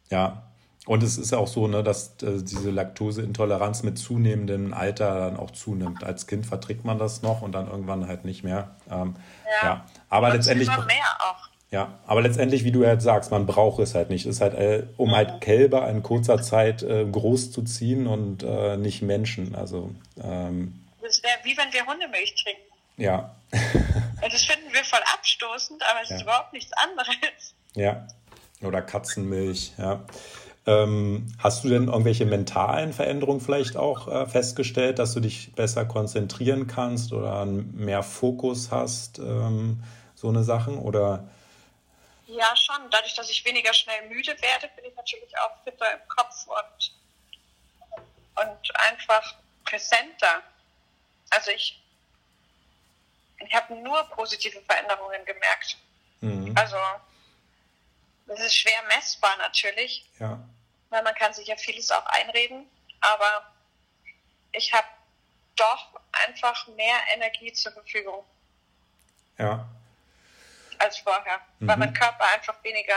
ja, 0.10 0.49
und 0.90 1.04
es 1.04 1.20
ist 1.20 1.34
auch 1.34 1.48
so, 1.48 1.68
ne, 1.68 1.84
dass 1.84 2.16
äh, 2.24 2.42
diese 2.42 2.72
Laktoseintoleranz 2.72 3.84
mit 3.84 4.00
zunehmendem 4.00 4.74
Alter 4.74 5.20
dann 5.20 5.38
auch 5.38 5.52
zunimmt. 5.52 6.04
Als 6.04 6.26
Kind 6.26 6.48
verträgt 6.48 6.84
man 6.84 6.98
das 6.98 7.22
noch 7.22 7.44
und 7.44 7.52
dann 7.52 7.70
irgendwann 7.70 8.08
halt 8.08 8.26
nicht 8.26 8.44
mehr. 8.44 8.76
Ähm, 8.90 9.16
ja. 9.62 9.68
ja. 9.68 9.86
aber 10.10 10.34
letztendlich. 10.34 10.68
Immer 10.68 10.86
mehr 10.88 11.06
auch. 11.20 11.48
Ja, 11.70 12.00
aber 12.08 12.24
letztendlich, 12.24 12.64
wie 12.64 12.72
du 12.72 12.88
halt 12.88 13.04
sagst, 13.04 13.30
man 13.30 13.46
braucht 13.46 13.80
es 13.82 13.94
halt 13.94 14.10
nicht. 14.10 14.26
Es 14.26 14.38
ist 14.38 14.42
halt, 14.42 14.56
äh, 14.56 14.88
um 14.98 15.16
halt 15.16 15.42
Kälber 15.42 15.88
in 15.88 16.02
kurzer 16.02 16.42
Zeit 16.42 16.82
äh, 16.82 17.06
groß 17.06 17.52
zu 17.52 17.62
ziehen 17.62 18.08
und 18.08 18.42
äh, 18.42 18.76
nicht 18.76 19.04
Menschen. 19.04 19.54
Also, 19.54 19.92
ähm, 20.20 20.88
das 21.04 21.22
wäre 21.22 21.36
wie 21.44 21.56
wenn 21.56 21.72
wir 21.72 21.86
Hundemilch 21.86 22.34
trinken. 22.34 22.64
Ja. 22.98 23.36
das 23.52 24.44
finden 24.44 24.74
wir 24.74 24.84
voll 24.84 25.00
abstoßend, 25.14 25.84
aber 25.90 26.02
es 26.02 26.10
ja. 26.10 26.16
ist 26.16 26.22
überhaupt 26.24 26.52
nichts 26.52 26.72
anderes. 26.74 27.54
Ja. 27.76 28.08
Oder 28.62 28.82
Katzenmilch, 28.82 29.74
ja. 29.78 30.04
Ähm, 30.70 31.26
hast 31.40 31.64
du 31.64 31.70
denn 31.70 31.88
irgendwelche 31.88 32.28
mentalen 32.28 32.94
Veränderungen 32.94 33.42
vielleicht 33.42 33.76
auch 33.76 34.08
äh, 34.08 34.28
festgestellt, 34.28 35.00
dass 35.00 35.16
du 35.16 35.20
dich 35.20 35.52
besser 35.56 35.84
konzentrieren 35.84 36.68
kannst 36.68 37.12
oder 37.12 37.44
mehr 37.48 38.04
Fokus 38.04 38.70
hast, 38.70 39.18
ähm, 39.18 39.84
so 40.14 40.30
eine 40.30 40.44
Sachen? 40.44 40.78
Oder 40.78 41.28
ja, 42.28 42.56
schon. 42.56 42.76
Dadurch, 42.92 43.16
dass 43.16 43.32
ich 43.32 43.44
weniger 43.46 43.74
schnell 43.74 44.10
müde 44.10 44.40
werde, 44.42 44.70
bin 44.76 44.86
ich 44.86 44.96
natürlich 44.96 45.36
auch 45.40 45.64
fitter 45.64 45.92
im 45.92 46.08
Kopf 46.08 46.46
und, 46.46 46.92
und 48.36 48.80
einfach 48.92 49.34
präsenter. 49.66 50.44
Also 51.32 51.50
ich, 51.50 51.82
ich 53.44 53.54
habe 53.56 53.74
nur 53.74 54.04
positive 54.16 54.62
Veränderungen 54.62 55.26
gemerkt. 55.26 55.78
Mhm. 56.22 56.54
Also 56.56 56.78
das 58.28 58.40
ist 58.42 58.54
schwer 58.54 58.84
messbar 58.88 59.36
natürlich. 59.40 60.06
Ja. 60.20 60.40
Weil 60.90 61.04
man 61.04 61.14
kann 61.16 61.34
sich 61.34 61.48
ja 61.48 61.56
vieles 61.56 61.92
auch 61.92 62.06
einreden, 62.06 62.68
aber 63.02 63.54
ich 64.52 64.74
habe 64.74 64.88
doch 65.56 66.00
einfach 66.12 66.68
mehr 66.70 66.98
Energie 67.14 67.54
zur 67.54 67.72
Verfügung. 67.72 68.24
Ja 69.38 69.68
als 70.80 70.98
vorher, 70.98 71.40
mhm. 71.60 71.68
weil 71.68 71.78
mein 71.78 71.94
Körper 71.94 72.24
einfach 72.34 72.64
weniger 72.64 72.94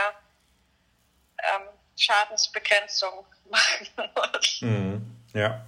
ähm, 1.37 1.67
Schadensbegrenzung 1.97 3.25
machen 3.51 3.87
muss. 4.15 4.61
Mhm. 4.61 5.01
Ja. 5.33 5.65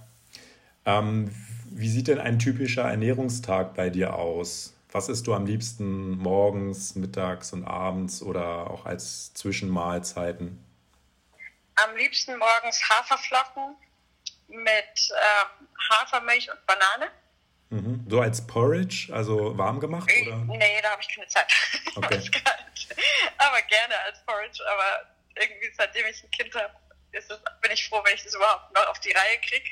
Ähm, 0.84 1.34
wie 1.70 1.88
sieht 1.88 2.08
denn 2.08 2.20
ein 2.20 2.38
typischer 2.38 2.82
Ernährungstag 2.82 3.74
bei 3.74 3.90
dir 3.90 4.14
aus? 4.14 4.72
Was 4.92 5.08
isst 5.08 5.26
du 5.26 5.34
am 5.34 5.46
liebsten 5.46 6.16
morgens, 6.16 6.94
mittags 6.94 7.52
und 7.52 7.64
abends 7.64 8.22
oder 8.22 8.70
auch 8.70 8.86
als 8.86 9.34
Zwischenmahlzeiten? 9.34 10.64
Am 11.76 11.96
liebsten 11.96 12.36
morgens 12.36 12.82
Haferflocken 12.88 13.76
mit 14.48 14.64
äh, 14.64 15.90
Hafermilch 15.90 16.50
und 16.50 16.66
Banane. 16.66 17.10
Mhm. 17.70 18.06
So 18.08 18.20
als 18.20 18.46
Porridge, 18.46 19.12
also 19.12 19.56
warm 19.58 19.80
gemacht? 19.80 20.10
Oder? 20.22 20.36
Nee, 20.36 20.80
da 20.82 20.90
habe 20.92 21.02
ich 21.02 21.08
keine 21.08 21.26
Zeit. 21.28 21.52
Okay. 21.96 22.20
aber 23.38 23.62
gerne 23.62 23.98
als 24.00 24.22
Porridge, 24.26 24.62
aber 24.70 25.06
irgendwie 25.34 25.72
seitdem 25.76 26.04
ich 26.06 26.22
ein 26.22 26.30
Kind 26.30 26.54
habe, 26.54 26.74
bin 27.62 27.72
ich 27.72 27.88
froh, 27.88 28.02
wenn 28.04 28.14
ich 28.14 28.22
das 28.22 28.34
überhaupt 28.34 28.74
noch 28.74 28.86
auf 28.88 29.00
die 29.00 29.12
Reihe 29.12 29.40
kriege. 29.40 29.70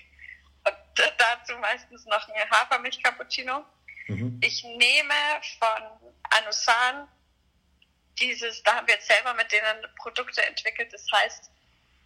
Und 0.66 0.76
dazu 1.18 1.56
meistens 1.58 2.06
noch 2.06 2.26
ein 2.28 2.50
Hafermilch-Cappuccino. 2.50 3.64
Mhm. 4.08 4.40
Ich 4.42 4.64
nehme 4.64 5.14
von 5.58 6.10
Anusan 6.30 7.08
dieses, 8.18 8.62
da 8.62 8.76
haben 8.76 8.86
wir 8.86 8.94
jetzt 8.94 9.06
selber 9.06 9.34
mit 9.34 9.52
denen 9.52 9.86
Produkte 9.96 10.42
entwickelt, 10.46 10.92
das 10.92 11.04
heißt 11.12 11.50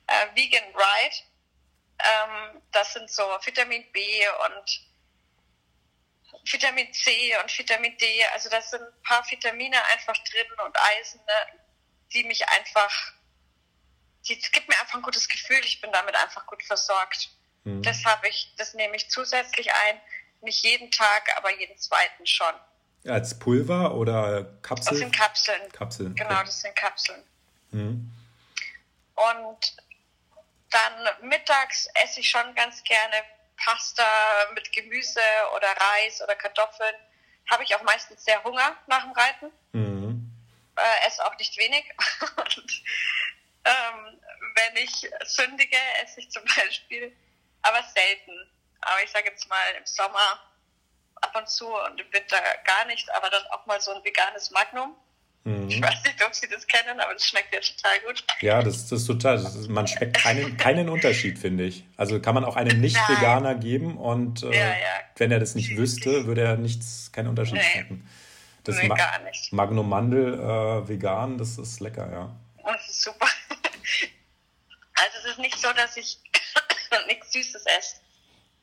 äh, 0.09 0.27
Vegan 0.35 0.65
Right. 0.75 1.25
Ähm, 2.01 2.63
das 2.73 2.93
sind 2.93 3.11
so 3.11 3.23
Vitamin 3.45 3.85
B 3.93 4.01
und 4.47 4.89
Vitamin 6.45 6.93
C 6.93 7.37
und 7.43 7.59
Vitamin 7.59 7.97
D. 7.99 8.25
Also 8.33 8.49
da 8.49 8.61
sind 8.63 8.83
ein 8.83 9.03
paar 9.03 9.29
Vitamine 9.31 9.77
einfach 9.87 10.15
drin 10.15 10.47
und 10.65 10.77
Eisen, 10.81 11.21
ne, 11.21 11.61
die 12.13 12.25
mich 12.25 12.49
einfach, 12.49 13.13
die 14.27 14.39
gibt 14.53 14.69
mir 14.69 14.79
einfach 14.81 14.95
ein 14.95 15.03
gutes 15.03 15.29
Gefühl. 15.29 15.61
Ich 15.65 15.81
bin 15.81 15.93
damit 15.93 16.15
einfach 16.15 16.47
gut 16.47 16.63
versorgt. 16.63 17.31
Mhm. 17.65 17.83
Das 17.83 18.05
habe 18.05 18.29
ich, 18.29 18.55
das 18.57 18.75
nehme 18.75 18.97
ich 18.97 19.11
zusätzlich 19.11 19.73
ein. 19.73 20.01
Nicht 20.41 20.63
jeden 20.63 20.91
Tag, 20.93 21.37
aber 21.37 21.59
jeden 21.59 21.77
zweiten 21.79 22.25
schon. 22.25 22.55
Als 23.07 23.39
Pulver 23.39 23.95
oder 23.95 24.45
Kapseln? 24.63 24.91
Das 24.91 24.99
sind 24.99 25.17
Kapseln. 25.17 25.73
Kapseln. 25.73 26.15
Genau, 26.15 26.43
das 26.45 26.61
sind 26.61 26.77
Kapseln. 26.77 27.23
Mhm. 27.73 28.13
Und 29.15 29.77
dann 30.71 31.29
mittags 31.29 31.89
esse 31.95 32.21
ich 32.21 32.29
schon 32.31 32.55
ganz 32.55 32.83
gerne 32.85 33.17
Pasta 33.57 34.07
mit 34.55 34.71
Gemüse 34.73 35.21
oder 35.57 35.69
Reis 35.69 36.23
oder 36.23 36.37
Kartoffeln. 36.37 36.95
Habe 37.51 37.65
ich 37.65 37.75
auch 37.75 37.83
meistens 37.83 38.25
sehr 38.25 38.43
Hunger 38.45 38.77
nach 38.87 39.03
dem 39.03 39.13
Reiten. 39.13 39.53
Mhm. 39.73 40.31
Äh, 40.77 41.07
esse 41.07 41.25
auch 41.27 41.37
nicht 41.39 41.57
wenig. 41.57 41.85
Und 42.37 42.83
ähm, 43.65 44.21
wenn 44.55 44.77
ich 44.77 45.11
sündige, 45.25 45.79
esse 46.03 46.21
ich 46.21 46.31
zum 46.31 46.45
Beispiel, 46.57 47.17
aber 47.63 47.83
selten. 47.83 48.51
Aber 48.81 49.03
ich 49.03 49.11
sage 49.11 49.29
jetzt 49.29 49.49
mal 49.49 49.75
im 49.77 49.87
Sommer 49.87 50.41
ab 51.17 51.35
und 51.35 51.49
zu 51.49 51.67
und 51.67 52.01
im 52.01 52.13
Winter 52.13 52.41
gar 52.65 52.85
nicht, 52.85 53.11
aber 53.11 53.29
dann 53.29 53.45
auch 53.49 53.67
mal 53.67 53.81
so 53.81 53.93
ein 53.93 54.05
veganes 54.05 54.51
Magnum. 54.51 54.97
Mhm. 55.45 55.69
Ich 55.69 55.81
weiß 55.81 56.03
nicht, 56.05 56.25
ob 56.27 56.35
Sie 56.35 56.49
das 56.49 56.67
kennen, 56.67 57.01
aber 57.01 57.15
das 57.15 57.27
schmeckt 57.27 57.55
ja 57.55 57.61
total 57.61 58.01
gut. 58.07 58.25
Ja, 58.41 58.63
das, 58.63 58.89
das 58.89 59.01
ist 59.01 59.07
total. 59.07 59.43
Das 59.43 59.55
ist, 59.55 59.69
man 59.69 59.87
schmeckt 59.87 60.17
keinen, 60.17 60.57
keinen 60.59 60.89
Unterschied, 60.89 61.39
finde 61.39 61.65
ich. 61.65 61.85
Also 61.97 62.21
kann 62.21 62.35
man 62.35 62.45
auch 62.45 62.57
einem 62.57 62.81
Nicht-Veganer 62.81 63.55
geben 63.55 63.97
und 63.97 64.43
äh, 64.43 64.51
ja, 64.51 64.67
ja. 64.67 65.01
wenn 65.17 65.31
er 65.31 65.41
das 65.41 65.55
nicht 65.55 65.77
wüsste, 65.77 66.27
würde 66.27 66.43
er 66.43 66.57
nichts, 66.57 67.11
keinen 67.13 67.29
Unterschied 67.29 67.55
nee. 67.55 67.63
schmecken. 67.73 68.09
Das 68.65 68.77
nee, 68.77 68.89
Ma 68.89 68.97
gar 68.97 69.19
nicht. 69.21 69.53
Magnum 69.53 69.89
Mandel 69.89 70.35
äh, 70.35 70.89
vegan, 70.89 71.39
das 71.39 71.57
ist 71.57 71.81
lecker, 71.81 72.11
ja. 72.13 72.37
Das 72.65 72.89
ist 72.89 73.03
super. 73.03 73.27
Also 75.01 75.17
es 75.19 75.31
ist 75.31 75.39
nicht 75.39 75.57
so, 75.57 75.69
dass 75.75 75.97
ich 75.97 76.19
nichts 77.07 77.33
Süßes 77.33 77.65
esse. 77.79 77.97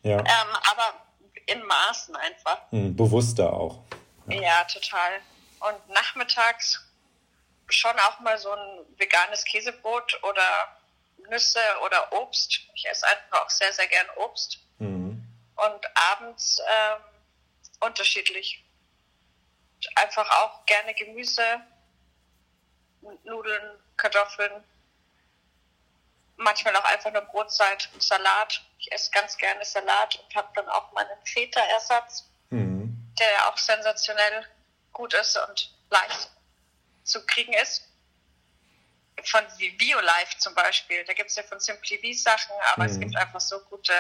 Ja. 0.03 0.20
Ähm, 0.20 0.25
aber 0.70 1.05
in 1.46 1.63
Maßen 1.63 2.13
einfach. 2.15 2.70
Hm, 2.72 2.94
bewusster 2.96 3.53
auch. 3.53 3.84
Ja. 4.27 4.41
ja, 4.41 4.63
total. 4.65 5.22
Und 5.59 5.89
nachmittags 5.89 6.85
schon 7.69 7.97
auch 8.00 8.19
mal 8.19 8.38
so 8.38 8.51
ein 8.51 8.85
veganes 8.97 9.43
Käsebrot 9.45 10.21
oder 10.24 10.77
Nüsse 11.29 11.59
oder 11.83 12.12
Obst. 12.13 12.62
Ich 12.74 12.88
esse 12.88 13.07
einfach 13.07 13.43
auch 13.43 13.50
sehr, 13.50 13.74
sehr 13.74 13.88
gern 13.88 14.07
Obst. 14.17 14.59
Mhm. 14.79 15.24
Und 15.55 15.97
abends 15.97 16.59
ähm, 16.59 17.01
unterschiedlich. 17.79 18.63
Einfach 19.95 20.29
auch 20.41 20.65
gerne 20.65 20.93
Gemüse, 20.93 21.62
Nudeln, 23.24 23.79
Kartoffeln. 23.97 24.63
Manchmal 26.38 26.75
auch 26.75 26.83
einfach 26.85 27.12
nur 27.12 27.21
Brotzeit 27.21 27.89
und 27.93 28.03
Salat. 28.03 28.62
Ich 28.79 28.91
esse 28.91 29.12
ganz 29.12 29.38
gerne 29.38 29.63
Salat 29.63 30.19
und 30.19 30.35
habe 30.35 30.50
dann 30.55 30.67
auch 30.69 30.91
meinen 30.91 31.25
Feta-Ersatz, 31.25 32.25
mhm. 32.50 33.13
der 33.17 33.47
auch 33.47 33.57
sensationell 33.57 34.45
gut 34.96 35.14
ist 35.14 35.38
und 35.48 35.72
leicht 35.92 36.32
zu 37.04 37.24
kriegen 37.28 37.54
ist. 37.54 37.88
Von 39.24 39.42
BioLife 39.60 40.38
zum 40.40 40.56
Beispiel, 40.56 40.98
da 41.06 41.14
gibt 41.14 41.30
es 41.30 41.36
ja 41.36 41.44
von 41.44 41.60
Simply 41.60 41.98
V 41.98 42.20
Sachen, 42.20 42.54
aber 42.74 42.84
mhm. 42.84 42.90
es 42.90 43.00
gibt 43.00 43.16
einfach 43.16 43.40
so 43.40 43.60
gute, 43.70 43.94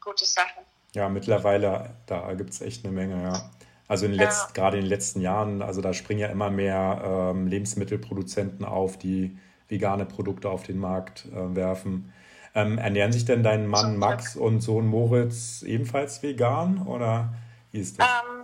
gute 0.00 0.24
Sachen. 0.24 0.64
Ja, 0.94 1.08
mittlerweile, 1.08 1.94
da 2.06 2.32
gibt 2.34 2.50
es 2.50 2.60
echt 2.60 2.84
eine 2.84 2.92
Menge, 2.92 3.22
ja. 3.22 3.50
Also 3.88 4.06
in 4.06 4.14
ja. 4.14 4.30
gerade 4.54 4.76
in 4.76 4.84
den 4.84 4.88
letzten 4.88 5.20
Jahren, 5.20 5.62
also 5.62 5.80
da 5.80 5.92
springen 5.92 6.20
ja 6.20 6.28
immer 6.28 6.48
mehr 6.48 7.02
ähm, 7.04 7.48
Lebensmittelproduzenten 7.48 8.64
auf, 8.64 8.96
die 8.96 9.36
vegane 9.68 10.06
Produkte 10.06 10.48
auf 10.48 10.62
den 10.62 10.78
Markt 10.78 11.24
äh, 11.26 11.56
werfen. 11.56 12.12
Ähm, 12.54 12.78
ernähren 12.78 13.12
sich 13.12 13.24
denn 13.24 13.42
dein 13.42 13.66
Mann 13.66 13.96
Max 13.96 14.36
und 14.36 14.60
Sohn 14.60 14.86
Moritz 14.86 15.62
ebenfalls 15.62 16.22
vegan 16.22 16.86
oder 16.86 17.34
wie 17.72 17.80
ist 17.80 17.98
das? 17.98 18.06
Ähm, 18.08 18.39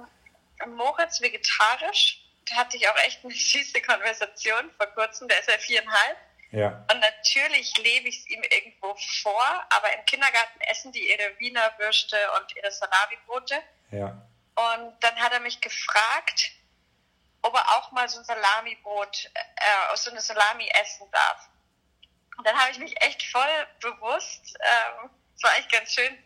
Moritz 0.67 1.21
vegetarisch. 1.21 2.23
Da 2.49 2.57
hatte 2.57 2.77
ich 2.77 2.89
auch 2.89 2.97
echt 2.99 3.25
eine 3.25 3.35
süße 3.35 3.83
Konversation 3.83 4.71
vor 4.77 4.87
kurzem. 4.89 5.29
Der 5.29 5.41
ist 5.41 5.49
ja 5.49 5.59
viereinhalb. 5.59 6.17
Ja. 6.53 6.85
Und 6.91 7.01
natürlich 7.01 7.77
lebe 7.79 8.09
ich 8.09 8.21
es 8.21 8.31
ihm 8.31 8.43
irgendwo 8.43 8.95
vor, 9.23 9.67
aber 9.71 9.93
im 9.95 10.05
Kindergarten 10.07 10.61
essen 10.61 10.93
die 10.93 11.11
ihre 11.11 11.39
Wiener 11.39 11.73
Würste 11.79 12.17
und 12.39 12.57
ihre 12.57 12.71
Salami-Brote. 12.71 13.61
Ja. 13.91 14.23
Und 14.55 14.95
dann 15.01 15.17
hat 15.17 15.33
er 15.33 15.41
mich 15.41 15.61
gefragt, 15.61 16.53
ob 17.43 17.55
er 17.55 17.77
auch 17.77 17.93
mal 17.93 18.09
so 18.09 18.19
ein 18.19 18.25
Salami-Brot, 18.25 19.31
äh, 19.35 19.97
so 19.97 20.11
eine 20.11 20.21
Salami 20.21 20.69
essen 20.81 21.11
darf. 21.11 21.49
Und 22.39 22.47
dann 22.47 22.59
habe 22.59 22.71
ich 22.71 22.79
mich 22.79 23.01
echt 23.03 23.23
voll 23.25 23.67
bewusst, 23.81 24.57
ähm, 24.61 25.11
das 25.35 25.43
war 25.43 25.59
echt 25.59 25.71
ganz 25.71 25.93
schön, 25.93 26.17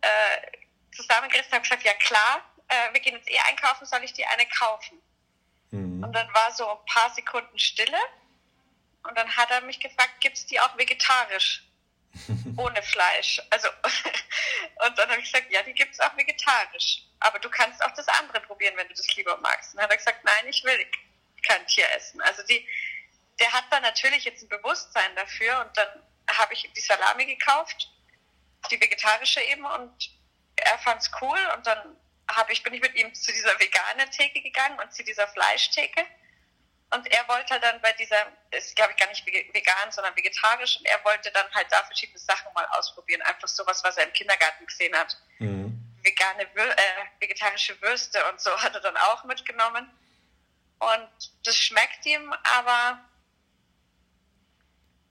äh, 0.00 0.56
zusammengerissen, 0.94 1.52
habe 1.52 1.62
gesagt, 1.62 1.82
ja 1.82 1.94
klar, 1.94 2.42
äh, 2.70 2.92
wir 2.92 3.00
gehen 3.00 3.14
jetzt 3.14 3.30
eh 3.30 3.38
einkaufen, 3.40 3.86
soll 3.86 4.02
ich 4.04 4.12
dir 4.12 4.28
eine 4.30 4.46
kaufen? 4.46 5.00
Mhm. 5.70 6.04
Und 6.04 6.12
dann 6.12 6.32
war 6.32 6.52
so 6.52 6.68
ein 6.68 6.86
paar 6.86 7.10
Sekunden 7.10 7.58
Stille. 7.58 7.98
Und 9.02 9.16
dann 9.16 9.36
hat 9.36 9.50
er 9.50 9.60
mich 9.62 9.80
gefragt, 9.80 10.20
gibt 10.20 10.36
es 10.36 10.46
die 10.46 10.60
auch 10.60 10.76
vegetarisch? 10.76 11.64
Ohne 12.56 12.82
Fleisch. 12.82 13.40
Also, 13.50 13.68
und 14.86 14.98
dann 14.98 15.10
habe 15.10 15.20
ich 15.20 15.32
gesagt, 15.32 15.50
ja, 15.50 15.62
die 15.62 15.74
gibt 15.74 15.94
es 15.94 16.00
auch 16.00 16.16
vegetarisch. 16.16 17.02
Aber 17.20 17.38
du 17.38 17.50
kannst 17.50 17.84
auch 17.84 17.92
das 17.92 18.08
andere 18.08 18.40
probieren, 18.40 18.76
wenn 18.76 18.88
du 18.88 18.94
das 18.94 19.14
lieber 19.16 19.36
magst. 19.38 19.72
Und 19.72 19.76
dann 19.76 19.84
hat 19.84 19.90
er 19.90 19.96
gesagt, 19.96 20.24
nein, 20.24 20.48
ich 20.48 20.64
will 20.64 20.86
kein 21.46 21.66
Tier 21.66 21.88
essen. 21.94 22.20
Also 22.22 22.42
die, 22.44 22.66
der 23.38 23.52
hat 23.52 23.64
dann 23.70 23.82
natürlich 23.82 24.24
jetzt 24.24 24.42
ein 24.42 24.48
Bewusstsein 24.48 25.14
dafür 25.16 25.60
und 25.60 25.76
dann 25.76 25.88
habe 26.36 26.52
ich 26.54 26.70
die 26.74 26.80
Salami 26.80 27.26
gekauft, 27.26 27.90
die 28.70 28.80
vegetarische 28.80 29.40
eben 29.42 29.64
und 29.64 30.10
er 30.56 30.78
fand 30.78 31.00
es 31.00 31.10
cool 31.20 31.38
und 31.56 31.66
dann 31.66 31.96
habe 32.36 32.52
ich, 32.52 32.62
bin 32.62 32.74
ich 32.74 32.80
mit 32.80 32.94
ihm 32.94 33.14
zu 33.14 33.32
dieser 33.32 33.58
veganen 33.58 34.10
Theke 34.10 34.40
gegangen 34.40 34.78
und 34.78 34.92
zu 34.92 35.04
dieser 35.04 35.28
Fleischtheke. 35.28 36.04
Und 36.92 37.06
er 37.06 37.28
wollte 37.28 37.58
dann 37.60 37.80
bei 37.80 37.92
dieser, 37.92 38.26
ist 38.50 38.74
glaube 38.74 38.92
ich 38.92 38.98
gar 38.98 39.08
nicht 39.08 39.24
vegan, 39.24 39.90
sondern 39.92 40.16
vegetarisch, 40.16 40.78
und 40.78 40.86
er 40.86 41.04
wollte 41.04 41.30
dann 41.30 41.46
halt 41.54 41.70
da 41.70 41.82
verschiedene 41.84 42.18
Sachen 42.18 42.52
mal 42.52 42.66
ausprobieren. 42.72 43.22
Einfach 43.22 43.48
sowas, 43.48 43.82
was 43.84 43.96
er 43.96 44.04
im 44.04 44.12
Kindergarten 44.12 44.66
gesehen 44.66 44.96
hat. 44.96 45.16
Mhm. 45.38 45.78
Vegane, 46.02 46.42
äh, 46.42 46.76
vegetarische 47.20 47.80
Würste 47.82 48.24
und 48.30 48.40
so 48.40 48.50
hat 48.60 48.74
er 48.74 48.80
dann 48.80 48.96
auch 48.96 49.24
mitgenommen. 49.24 49.88
Und 50.78 51.10
das 51.44 51.56
schmeckt 51.56 52.06
ihm, 52.06 52.32
aber 52.42 52.98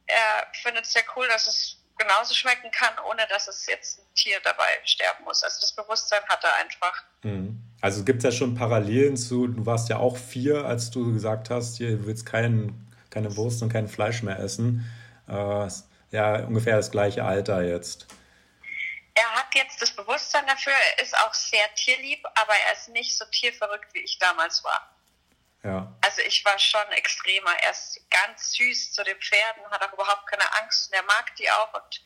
er 0.08 0.52
findet 0.64 0.86
es 0.86 0.94
sehr 0.94 1.04
cool, 1.16 1.28
dass 1.28 1.48
es 1.48 1.79
genauso 2.00 2.34
schmecken 2.34 2.72
kann, 2.72 2.94
ohne 3.10 3.28
dass 3.30 3.48
es 3.48 3.66
jetzt 3.68 4.00
ein 4.00 4.14
Tier 4.16 4.40
dabei 4.44 4.80
sterben 4.86 5.24
muss. 5.26 5.44
Also 5.44 5.60
das 5.62 5.72
Bewusstsein 5.74 6.22
hat 6.28 6.44
er 6.44 6.56
einfach. 6.56 7.04
Mhm. 7.24 7.62
Also 7.82 8.00
es 8.00 8.06
gibt 8.06 8.24
ja 8.24 8.32
schon 8.32 8.56
Parallelen 8.56 9.18
zu, 9.18 9.48
du 9.48 9.66
warst 9.66 9.90
ja 9.90 9.98
auch 9.98 10.18
vier, 10.18 10.66
als 10.66 10.90
du 10.90 11.14
gesagt 11.14 11.50
hast, 11.50 11.78
hier, 11.78 11.98
du 11.98 12.06
willst 12.08 12.26
kein, 12.26 12.88
keine 13.10 13.36
Wurst 13.36 13.62
und 13.62 13.72
kein 13.72 13.88
Fleisch 13.88 14.24
mehr 14.24 14.40
essen. 14.40 14.90
Äh, 15.28 15.68
ja, 16.12 16.40
ungefähr 16.46 16.78
das 16.78 16.90
gleiche 16.90 17.24
Alter 17.24 17.62
jetzt. 17.62 18.08
Er 19.14 19.30
hat 19.36 19.54
jetzt 19.54 19.82
das 19.82 19.92
Bewusstsein 19.92 20.48
dafür, 20.48 20.72
er 20.72 21.04
ist 21.04 21.16
auch 21.18 21.34
sehr 21.34 21.74
tierlieb, 21.76 22.26
aber 22.36 22.54
er 22.68 22.74
ist 22.74 22.90
nicht 22.90 23.18
so 23.18 23.26
tierverrückt, 23.26 23.94
wie 23.94 24.00
ich 24.00 24.18
damals 24.18 24.64
war. 24.64 24.90
Ja. 25.64 25.94
Also 26.02 26.22
ich 26.22 26.44
war 26.46 26.58
schon 26.58 26.88
extremer. 26.92 27.52
Er 27.62 27.72
ist 27.72 28.02
ganz 28.10 28.54
süß 28.54 28.94
zu 28.94 29.04
den 29.04 29.20
Pferden, 29.20 29.64
hat 29.70 29.82
auch 29.84 29.94
überhaupt 29.94 30.28
keine 30.28 30.54
Angst 30.62 30.90
und 30.90 30.96
er 30.96 31.04
mag 31.04 31.36
die 31.36 31.50
auch 31.52 31.74
und 31.74 32.02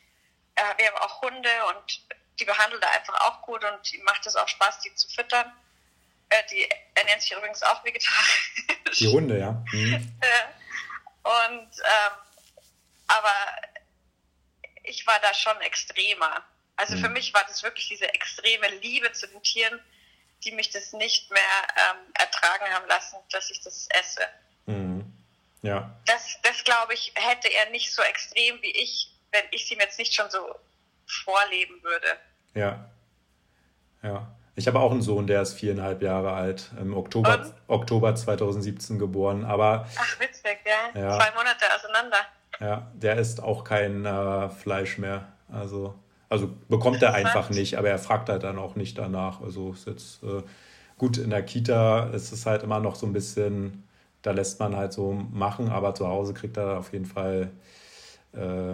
äh, 0.56 0.78
wir 0.78 0.88
haben 0.88 0.98
auch 0.98 1.22
Hunde 1.22 1.50
und 1.70 2.02
die 2.40 2.46
behandelt 2.46 2.82
er 2.82 2.92
einfach 2.92 3.20
auch 3.22 3.42
gut 3.44 3.64
und 3.64 3.94
ihm 3.94 4.04
macht 4.04 4.26
es 4.26 4.36
auch 4.36 4.48
Spaß, 4.48 4.80
die 4.80 4.94
zu 4.96 5.08
füttern. 5.10 5.52
Äh, 6.30 6.44
die, 6.52 6.68
er 6.96 7.04
nennt 7.06 7.22
sich 7.22 7.32
übrigens 7.32 7.62
auch 7.62 7.84
vegetarisch. 7.84 8.66
Die 8.98 9.08
Hunde, 9.08 9.40
ja. 9.40 9.52
Mhm. 9.72 10.16
und 11.24 11.72
ähm, 11.80 12.12
aber 13.08 13.34
ich 14.84 15.06
war 15.06 15.20
da 15.20 15.34
schon 15.34 15.60
extremer. 15.62 16.44
Also 16.76 16.96
mhm. 16.96 17.02
für 17.02 17.10
mich 17.10 17.34
war 17.34 17.44
das 17.48 17.64
wirklich 17.64 17.88
diese 17.88 18.12
extreme 18.14 18.68
Liebe 18.80 19.12
zu 19.12 19.28
den 19.28 19.42
Tieren 19.44 19.80
die 20.44 20.52
mich 20.52 20.70
das 20.70 20.94
nicht 20.94 21.32
mehr 21.32 21.42
ähm, 21.76 21.98
ertragen 22.14 22.66
haben 22.74 22.88
lassen, 22.88 23.18
dass 23.32 23.50
ich 23.50 23.62
das 23.62 23.88
esse. 23.90 24.22
Mhm. 24.66 25.12
Ja. 25.62 25.96
Das, 26.06 26.40
das 26.44 26.64
glaube 26.64 26.94
ich, 26.94 27.14
hätte 27.16 27.48
er 27.48 27.70
nicht 27.72 27.94
so 27.94 28.02
extrem 28.02 28.62
wie 28.62 28.72
ich, 28.72 29.12
wenn 29.32 29.46
ich 29.52 29.64
es 29.64 29.72
ihm 29.72 29.80
jetzt 29.80 29.98
nicht 29.98 30.14
schon 30.14 30.30
so 30.30 30.56
vorleben 31.06 31.82
würde. 31.84 32.18
Ja. 32.54 32.90
Ja. 34.04 34.28
Ich 34.56 34.68
habe 34.68 34.80
auch 34.80 34.92
einen 34.92 35.02
Sohn, 35.02 35.26
der 35.26 35.42
ist 35.42 35.54
viereinhalb 35.54 36.04
Jahre 36.04 36.34
alt, 36.34 36.70
im 36.80 36.96
Oktober, 36.96 37.52
Oktober 37.68 38.16
2017 38.16 39.00
geboren. 39.00 39.46
Aber, 39.46 39.88
Ach, 39.98 40.20
witzig, 40.20 40.60
ja. 40.66 41.00
ja. 41.00 41.18
Zwei 41.18 41.32
Monate 41.32 41.66
auseinander. 41.76 42.18
Ja, 42.60 42.92
der 42.94 43.18
isst 43.18 43.42
auch 43.42 43.64
kein 43.64 44.06
äh, 44.06 44.50
Fleisch 44.50 45.00
mehr. 45.00 45.28
Also 45.52 45.96
Also 46.34 46.50
bekommt 46.68 47.00
er 47.04 47.14
einfach 47.14 47.52
nicht, 47.52 47.78
aber 47.78 47.90
er 47.90 48.00
fragt 48.00 48.28
halt 48.28 48.42
dann 48.42 48.58
auch 48.58 48.76
nicht 48.76 48.98
danach. 48.98 49.40
Also 49.42 49.74
ist 49.74 49.86
jetzt 49.86 50.24
äh, 50.24 50.42
gut 50.98 51.20
in 51.20 51.30
der 51.30 51.44
Kita 51.44 52.06
ist 52.10 52.32
es 52.32 52.48
halt 52.48 52.64
immer 52.64 52.80
noch 52.80 52.96
so 52.96 53.06
ein 53.06 53.14
bisschen, 53.14 53.88
da 54.24 54.32
lässt 54.32 54.60
man 54.60 54.76
halt 54.76 54.94
so 54.94 55.12
machen, 55.12 55.70
aber 55.70 55.94
zu 55.94 56.08
Hause 56.08 56.34
kriegt 56.34 56.58
er 56.58 56.80
auf 56.80 56.92
jeden 56.92 57.06
Fall 57.06 57.52
äh, 58.32 58.74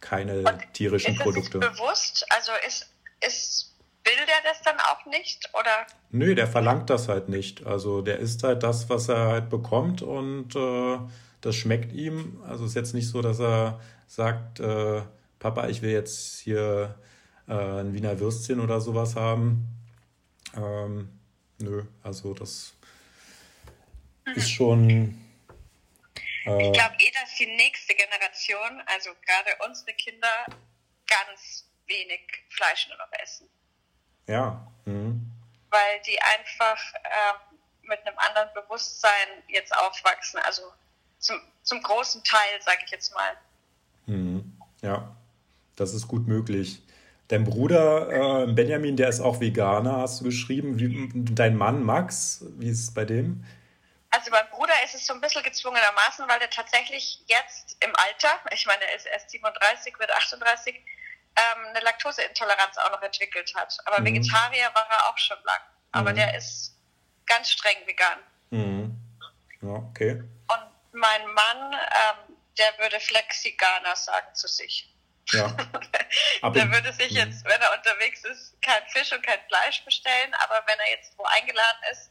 keine 0.00 0.38
Und 0.38 0.72
tierischen 0.72 1.12
ist 1.12 1.20
Produkte. 1.20 1.58
Ist 1.58 1.76
bewusst? 1.76 2.26
Also 2.30 2.52
ist, 2.66 2.88
ist 3.20 3.74
will 4.04 4.24
der 4.26 4.50
das 4.50 4.62
dann 4.62 4.78
auch 4.78 5.04
nicht 5.04 5.46
oder? 5.52 5.86
Nö, 6.12 6.34
der 6.34 6.46
verlangt 6.46 6.88
das 6.88 7.08
halt 7.08 7.28
nicht. 7.28 7.66
Also 7.66 8.00
der 8.00 8.20
isst 8.20 8.42
halt 8.42 8.62
das, 8.62 8.88
was 8.88 9.10
er 9.10 9.26
halt 9.26 9.50
bekommt 9.50 10.00
und 10.00 10.56
äh, 10.56 10.98
das 11.42 11.56
schmeckt 11.56 11.92
ihm. 11.92 12.42
Also 12.48 12.64
ist 12.64 12.74
jetzt 12.74 12.94
nicht 12.94 13.10
so, 13.10 13.20
dass 13.20 13.38
er 13.38 13.80
sagt, 14.06 14.60
äh, 14.60 15.02
Papa, 15.44 15.68
ich 15.68 15.82
will 15.82 15.90
jetzt 15.90 16.40
hier 16.40 16.98
äh, 17.46 17.52
ein 17.52 17.92
Wiener 17.92 18.18
Würstchen 18.18 18.60
oder 18.60 18.80
sowas 18.80 19.14
haben. 19.14 19.68
Ähm, 20.56 21.20
nö, 21.58 21.84
also 22.02 22.32
das 22.32 22.72
mhm. 24.24 24.32
ist 24.32 24.50
schon. 24.50 24.90
Äh, 26.46 26.62
ich 26.62 26.72
glaube 26.72 26.94
eh, 26.98 27.10
dass 27.20 27.34
die 27.38 27.44
nächste 27.44 27.94
Generation, 27.94 28.82
also 28.86 29.10
gerade 29.26 29.50
unsere 29.68 29.92
Kinder, 29.92 30.46
ganz 31.06 31.68
wenig 31.88 32.22
Fleisch 32.48 32.88
nur 32.88 32.96
noch 32.96 33.12
essen. 33.22 33.46
Ja. 34.26 34.66
Mhm. 34.86 35.30
Weil 35.68 36.00
die 36.06 36.18
einfach 36.22 36.80
ähm, 37.04 37.58
mit 37.82 38.00
einem 38.06 38.18
anderen 38.18 38.48
Bewusstsein 38.54 39.42
jetzt 39.48 39.76
aufwachsen. 39.76 40.40
Also 40.46 40.62
zum, 41.18 41.38
zum 41.64 41.82
großen 41.82 42.24
Teil, 42.24 42.62
sage 42.62 42.80
ich 42.86 42.92
jetzt 42.92 43.12
mal. 43.12 43.36
Mhm. 44.06 44.58
Ja. 44.80 45.14
Das 45.76 45.94
ist 45.94 46.08
gut 46.08 46.26
möglich. 46.26 46.82
Dein 47.28 47.44
Bruder 47.44 48.44
äh, 48.44 48.52
Benjamin, 48.52 48.96
der 48.96 49.08
ist 49.08 49.20
auch 49.20 49.40
Veganer, 49.40 49.96
hast 49.96 50.20
du 50.20 50.24
geschrieben. 50.24 50.78
Wie, 50.78 51.10
dein 51.14 51.56
Mann 51.56 51.82
Max, 51.82 52.44
wie 52.58 52.68
ist 52.68 52.80
es 52.80 52.94
bei 52.94 53.04
dem? 53.04 53.44
Also 54.10 54.30
beim 54.30 54.48
Bruder 54.50 54.74
ist 54.84 54.94
es 54.94 55.06
so 55.06 55.14
ein 55.14 55.20
bisschen 55.20 55.42
gezwungenermaßen, 55.42 56.28
weil 56.28 56.38
der 56.38 56.50
tatsächlich 56.50 57.24
jetzt 57.26 57.76
im 57.82 57.90
Alter, 57.96 58.28
ich 58.52 58.66
meine, 58.66 58.84
er 58.84 58.96
ist 58.96 59.06
erst 59.06 59.30
37, 59.30 59.98
wird 59.98 60.12
38, 60.12 60.76
ähm, 60.76 61.66
eine 61.70 61.80
Laktoseintoleranz 61.80 62.78
auch 62.78 62.92
noch 62.92 63.02
entwickelt 63.02 63.52
hat. 63.56 63.76
Aber 63.86 64.00
mhm. 64.00 64.06
Vegetarier 64.06 64.70
war 64.74 64.86
er 64.88 65.08
auch 65.08 65.18
schon 65.18 65.38
lang. 65.44 65.60
Aber 65.92 66.12
mhm. 66.12 66.16
der 66.16 66.36
ist 66.36 66.76
ganz 67.26 67.50
streng 67.50 67.76
vegan. 67.86 68.18
Mhm. 68.50 68.96
Ja, 69.62 69.68
okay. 69.68 70.12
Und 70.12 70.70
mein 70.92 71.26
Mann, 71.26 71.72
ähm, 71.72 72.36
der 72.58 72.78
würde 72.78 73.00
Flexiganer 73.00 73.96
sagen 73.96 74.32
zu 74.34 74.46
sich. 74.46 74.93
Ja. 75.32 75.48
Der 76.50 76.70
würde 76.70 76.92
sich 76.92 77.10
jetzt, 77.10 77.44
wenn 77.44 77.60
er 77.60 77.72
unterwegs 77.72 78.24
ist, 78.24 78.60
kein 78.60 78.82
Fisch 78.88 79.12
und 79.12 79.24
kein 79.24 79.40
Fleisch 79.48 79.84
bestellen, 79.84 80.34
aber 80.34 80.62
wenn 80.66 80.78
er 80.78 80.90
jetzt 80.90 81.16
wo 81.16 81.24
eingeladen 81.24 81.80
ist, 81.92 82.10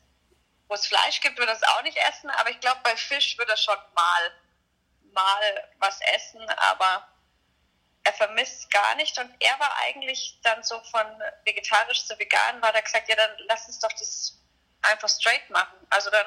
wo 0.68 0.74
es 0.74 0.88
Fleisch 0.88 1.22
gibt, 1.22 1.38
würde 1.38 1.52
er 1.52 1.58
es 1.58 1.64
auch 1.64 1.84
nicht 1.84 1.98
essen. 1.98 2.30
Aber 2.32 2.50
ich 2.50 2.60
glaube, 2.60 2.80
bei 2.84 2.96
Fisch 2.96 3.38
würde 3.38 3.52
er 3.52 3.58
schon 3.58 3.78
mal, 3.94 4.32
mal 5.14 5.70
was 5.80 6.00
essen, 6.16 6.42
aber 6.50 7.08
er 8.04 8.14
vermisst 8.14 8.62
es 8.62 8.70
gar 8.70 8.96
nicht. 8.96 9.18
Und 9.20 9.30
er 9.40 9.60
war 9.60 9.72
eigentlich 9.86 10.40
dann 10.44 10.64
so 10.64 10.82
von 10.92 11.06
vegetarisch 11.46 12.06
zu 12.06 12.18
vegan, 12.18 12.62
war 12.62 12.74
da 12.74 12.82
gesagt, 12.82 13.08
ja, 13.08 13.16
dann 13.16 13.32
lass 13.48 13.68
uns 13.68 13.80
doch 13.80 13.92
das 13.94 14.40
einfach 14.82 15.10
straight 15.10 15.50
machen. 15.50 15.78
Also 15.90 16.10
dann 16.10 16.26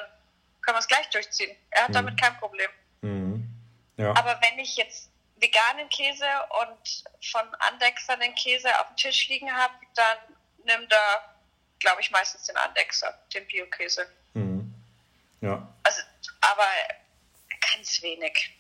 können 0.63 0.77
wir 0.77 0.81
es 0.81 0.89
gleich 0.89 1.09
durchziehen. 1.11 1.57
Er 1.71 1.83
hat 1.83 1.91
mhm. 1.91 1.95
damit 1.95 2.21
kein 2.21 2.37
Problem. 2.39 2.71
Mhm. 3.03 3.51
Ja. 3.97 4.11
Aber 4.11 4.39
wenn 4.43 4.59
ich 4.59 4.77
jetzt 4.77 5.11
veganen 5.37 5.89
Käse 5.91 6.25
und 6.63 7.05
von 7.31 7.43
Andexer 7.61 8.17
den 8.17 8.35
Käse 8.35 8.69
auf 8.81 8.89
dem 8.89 8.97
Tisch 8.97 9.29
liegen 9.29 9.51
habe, 9.53 9.75
dann 9.95 10.19
nimmt 10.65 10.93
er, 10.93 11.35
glaube 11.79 12.01
ich, 12.01 12.11
meistens 12.11 12.45
den 12.45 12.57
Andexer, 12.57 13.15
den 13.35 13.47
Bio-Käse. 13.47 14.07
Mhm. 14.35 14.75
Ja. 15.41 15.69
Also, 15.83 16.01
aber 16.41 16.67
ganz 17.73 18.03
wenig. 18.03 18.57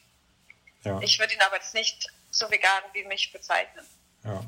Ja. 0.85 1.01
Ich 1.01 1.19
würde 1.19 1.35
ihn 1.35 1.41
aber 1.41 1.57
jetzt 1.57 1.75
nicht 1.75 2.09
so 2.31 2.51
vegan 2.51 2.83
wie 2.93 3.05
mich 3.05 3.33
bezeichnen. 3.33 3.85
Ja. 4.25 4.45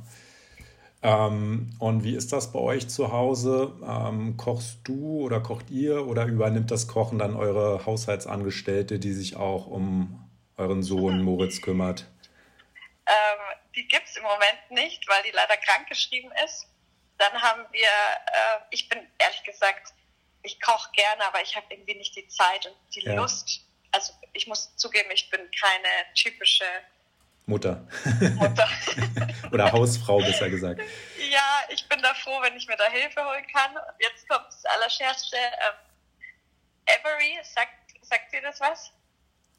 Ähm, 1.01 1.71
und 1.79 2.03
wie 2.03 2.14
ist 2.14 2.33
das 2.33 2.53
bei 2.53 2.59
euch 2.59 2.88
zu 2.88 3.12
Hause? 3.12 3.73
Ähm, 3.87 4.37
kochst 4.37 4.79
du 4.85 5.21
oder 5.21 5.41
kocht 5.41 5.71
ihr 5.71 6.07
oder 6.07 6.27
übernimmt 6.27 6.71
das 6.71 6.88
Kochen 6.88 7.19
dann 7.19 7.37
eure 7.37 7.87
Haushaltsangestellte, 7.87 8.99
die 8.99 9.12
sich 9.12 9.37
auch 9.37 9.67
um 9.67 10.29
euren 10.57 10.83
Sohn 10.83 11.23
Moritz 11.25 11.62
kümmert? 11.62 12.07
Ähm, 13.09 13.59
die 13.75 13.88
gibt 13.88 14.07
es 14.07 14.16
im 14.16 14.23
Moment 14.23 14.71
nicht, 14.71 15.09
weil 15.09 15.23
die 15.23 15.31
leider 15.31 15.57
krankgeschrieben 15.57 16.31
ist. 16.44 16.66
Dann 17.16 17.40
haben 17.40 17.66
wir, 17.73 17.88
äh, 17.88 18.61
ich 18.71 18.88
bin 18.88 18.99
ehrlich 19.18 19.42
gesagt, 19.44 19.94
ich 20.42 20.61
koche 20.61 20.90
gerne, 20.92 21.25
aber 21.27 21.40
ich 21.42 21.57
habe 21.57 21.66
irgendwie 21.71 21.94
nicht 21.94 22.14
die 22.14 22.29
Zeit 22.29 22.66
und 22.66 22.77
die 22.94 23.01
ja. 23.01 23.14
Lust. 23.14 23.61
Also 23.92 24.12
ich 24.35 24.47
muss 24.47 24.77
zugeben, 24.77 25.11
ich 25.11 25.31
bin 25.31 25.40
keine 25.51 25.88
typische 26.14 26.64
Mutter. 27.47 27.88
Mutter. 28.35 28.68
Oder 29.53 29.73
Hausfrau, 29.73 30.18
besser 30.18 30.51
gesagt. 30.51 30.83
Ja, 31.31 31.62
ich 31.71 31.88
bin 31.88 32.01
da 32.03 32.12
froh, 32.12 32.42
wenn 32.42 32.55
ich 32.57 32.68
mir 32.68 32.77
da 32.77 32.90
Hilfe 32.90 33.25
holen 33.25 33.47
kann. 33.47 33.75
Und 33.75 34.01
jetzt 34.01 34.29
kommt 34.29 34.47
das 34.49 34.64
Allerschärfste. 34.66 35.37
Ähm, 35.38 36.94
Avery, 37.01 37.38
sagt, 37.42 37.73
sagt 38.03 38.35
dir 38.35 38.42
das 38.42 38.61
was? 38.61 38.92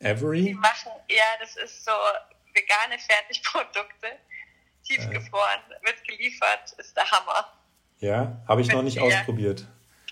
Avery? 0.04 0.44
Die 0.44 0.54
machen, 0.54 0.92
ja, 1.10 1.26
das 1.40 1.56
ist 1.56 1.84
so 1.84 1.92
vegane 2.60 3.00
Fertigprodukte, 3.00 4.19
tiefgefroren, 4.84 5.62
äh. 5.72 5.86
wird 5.86 6.04
geliefert, 6.06 6.72
ist 6.78 6.95
der 6.95 7.10
Hammer. 7.10 7.54
Ja, 8.00 8.41
habe 8.48 8.62
ich 8.62 8.67
Mit 8.67 8.76
noch 8.76 8.84
nicht 8.84 9.00
ausprobiert. 9.00 9.65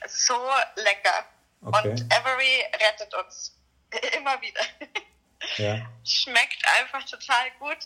So 0.07 0.35
lecker. 0.75 1.25
Okay. 1.61 1.89
Und 1.89 2.13
Avery 2.13 2.65
rettet 2.73 3.13
uns 3.15 3.57
immer 4.17 4.39
wieder. 4.41 4.61
Ja. 5.57 5.85
Schmeckt 6.03 6.65
einfach 6.79 7.03
total 7.05 7.51
gut. 7.59 7.77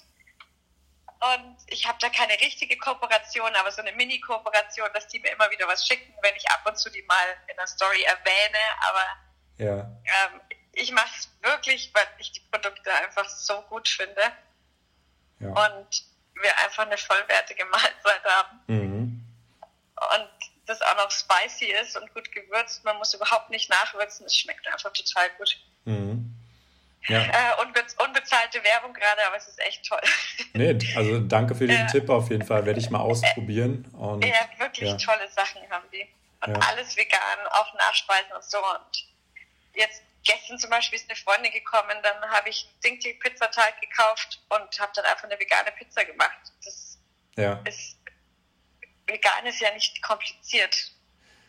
Und 1.21 1.58
ich 1.67 1.88
habe 1.88 2.00
da 2.02 2.10
keine 2.10 2.34
richtige 2.34 2.76
Kooperation, 2.78 3.54
aber 3.56 3.71
so 3.71 3.82
eine 3.82 3.91
Mini-Kooperation, 3.91 4.89
dass 4.93 5.08
die 5.08 5.19
mir 5.19 5.32
immer 5.32 5.52
wieder 5.52 5.67
was 5.67 5.86
schicken, 5.86 6.12
wenn 6.24 6.36
ich 6.36 6.50
ab 6.50 6.63
und 6.65 6.78
zu 6.78 6.89
die 6.89 7.04
mal 7.04 7.38
in 7.47 7.56
der 7.58 7.67
Story 7.67 8.02
erwähne. 8.02 8.58
Aber 8.80 9.06
ja. 9.58 9.80
ähm, 10.04 10.41
ich 10.74 10.91
mache 10.91 11.12
es 11.15 11.30
wirklich, 11.43 11.91
weil 11.93 12.08
ich 12.17 12.32
die 12.32 12.39
Produkte 12.52 12.91
einfach 12.91 13.30
so 13.30 13.62
gut 13.63 13.88
finde. 13.88 14.21
Ja. 15.41 15.49
Und 15.49 16.04
wir 16.36 16.58
einfach 16.60 16.86
eine 16.86 16.97
vollwertige 16.97 17.65
Mahlzeit 17.71 18.23
haben. 18.25 18.60
Mhm. 18.67 19.25
Und 19.95 20.30
das 20.65 20.82
auch 20.82 20.95
noch 20.97 21.12
spicy 21.12 21.65
ist 21.65 21.97
und 21.97 22.13
gut 22.13 22.32
gewürzt. 22.32 22.84
Man 22.84 22.97
muss 22.97 23.13
überhaupt 23.13 23.49
nicht 23.49 23.69
nachwürzen. 23.69 24.25
Es 24.25 24.38
schmeckt 24.38 24.65
einfach 24.67 24.91
total 24.93 25.30
gut. 25.38 25.58
Mhm. 25.86 26.34
Ja. 27.08 27.23
Äh, 27.23 27.62
unbe 27.63 27.84
unbezahlte 28.06 28.63
Werbung 28.63 28.93
gerade, 28.93 29.25
aber 29.25 29.36
es 29.36 29.47
ist 29.47 29.60
echt 29.60 29.88
toll. 29.88 30.01
Nee, 30.54 30.77
also 30.95 31.19
danke 31.19 31.56
für 31.56 31.65
den 31.65 31.80
ja. 31.80 31.88
Tipp 31.88 32.10
auf 32.10 32.30
jeden 32.30 32.45
Fall. 32.45 32.65
Werde 32.65 32.80
ich 32.80 32.89
mal 32.89 32.99
ausprobieren. 32.99 33.86
Und, 33.93 34.23
ja, 34.23 34.34
wirklich 34.58 34.89
ja. 34.89 34.97
tolle 34.97 35.30
Sachen 35.30 35.62
haben 35.69 35.86
die. 35.93 36.08
Und 36.45 36.58
alles 36.67 36.95
vegan, 36.97 37.19
auch 37.51 37.73
Nachspeisen 37.75 38.32
und 38.34 38.43
so. 38.43 38.58
Und 38.58 39.08
jetzt 39.75 40.04
gestern 40.24 40.60
zum 40.60 40.70
Beispiel 40.70 41.00
ist 41.00 41.10
eine 41.10 41.18
Freundin 41.18 41.52
gekommen, 41.52 41.98
dann 42.04 42.30
habe 42.32 42.50
ich 42.50 42.70
Dinky 42.84 43.14
Pizzateig 43.14 43.80
gekauft 43.82 44.42
und 44.50 44.80
habe 44.80 44.92
dann 44.96 45.06
einfach 45.06 45.26
eine 45.26 45.40
vegane 45.40 45.72
Pizza 45.78 46.06
gemacht. 46.06 46.40
Das 46.64 47.00
ja. 47.36 47.62
ist 47.66 47.98
vegan 49.08 49.46
ist 49.46 49.60
ja 49.60 49.74
nicht 49.74 50.02
kompliziert. 50.02 50.92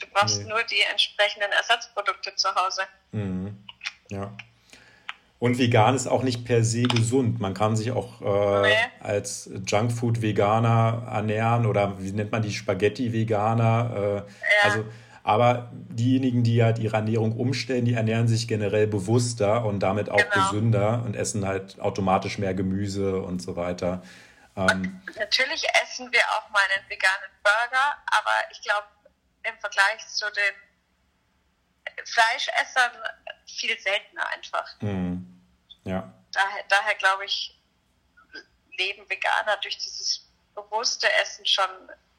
Du 0.00 0.06
brauchst 0.12 0.42
nee. 0.42 0.48
nur 0.48 0.62
die 0.64 0.80
entsprechenden 0.90 1.52
Ersatzprodukte 1.52 2.34
zu 2.34 2.52
Hause. 2.54 2.82
Mhm. 3.12 3.64
Ja. 4.08 4.36
Und 5.38 5.58
vegan 5.58 5.96
ist 5.96 6.06
auch 6.06 6.22
nicht 6.22 6.44
per 6.44 6.62
se 6.62 6.82
gesund. 6.84 7.40
Man 7.40 7.54
kann 7.54 7.76
sich 7.76 7.90
auch 7.90 8.20
äh, 8.20 8.68
nee. 8.68 8.76
als 9.00 9.50
Junkfood-Veganer 9.66 11.08
ernähren 11.10 11.66
oder 11.66 12.00
wie 12.00 12.12
nennt 12.12 12.30
man 12.30 12.42
die 12.42 12.52
Spaghetti-Veganer. 12.52 13.90
Äh, 13.92 14.16
ja. 14.16 14.24
Also 14.62 14.84
aber 15.24 15.70
diejenigen, 15.72 16.42
die 16.42 16.62
halt 16.64 16.78
ihre 16.78 16.96
Ernährung 16.96 17.36
umstellen, 17.36 17.84
die 17.84 17.94
ernähren 17.94 18.26
sich 18.26 18.48
generell 18.48 18.86
bewusster 18.86 19.64
und 19.64 19.80
damit 19.80 20.10
auch 20.10 20.16
genau. 20.16 20.50
gesünder 20.50 21.02
und 21.04 21.14
essen 21.14 21.46
halt 21.46 21.80
automatisch 21.80 22.38
mehr 22.38 22.54
Gemüse 22.54 23.22
und 23.22 23.40
so 23.40 23.54
weiter. 23.54 24.02
Ähm, 24.56 25.00
natürlich 25.18 25.64
essen 25.82 26.10
wir 26.12 26.20
auch 26.36 26.50
mal 26.50 26.62
einen 26.76 26.88
veganen 26.90 27.30
Burger, 27.42 27.96
aber 28.06 28.50
ich 28.50 28.60
glaube, 28.62 28.86
im 29.44 29.58
Vergleich 29.60 30.06
zu 30.08 30.26
den 30.26 32.04
Fleischessern 32.04 32.92
viel 33.46 33.78
seltener 33.78 34.28
einfach. 34.28 34.80
Mhm. 34.80 35.40
Ja. 35.84 36.12
Daher, 36.32 36.64
daher 36.68 36.94
glaube 36.96 37.24
ich, 37.24 37.58
leben 38.76 39.08
Veganer 39.08 39.56
durch 39.62 39.78
dieses 39.78 40.28
bewusste 40.54 41.10
Essen 41.20 41.46
schon 41.46 41.70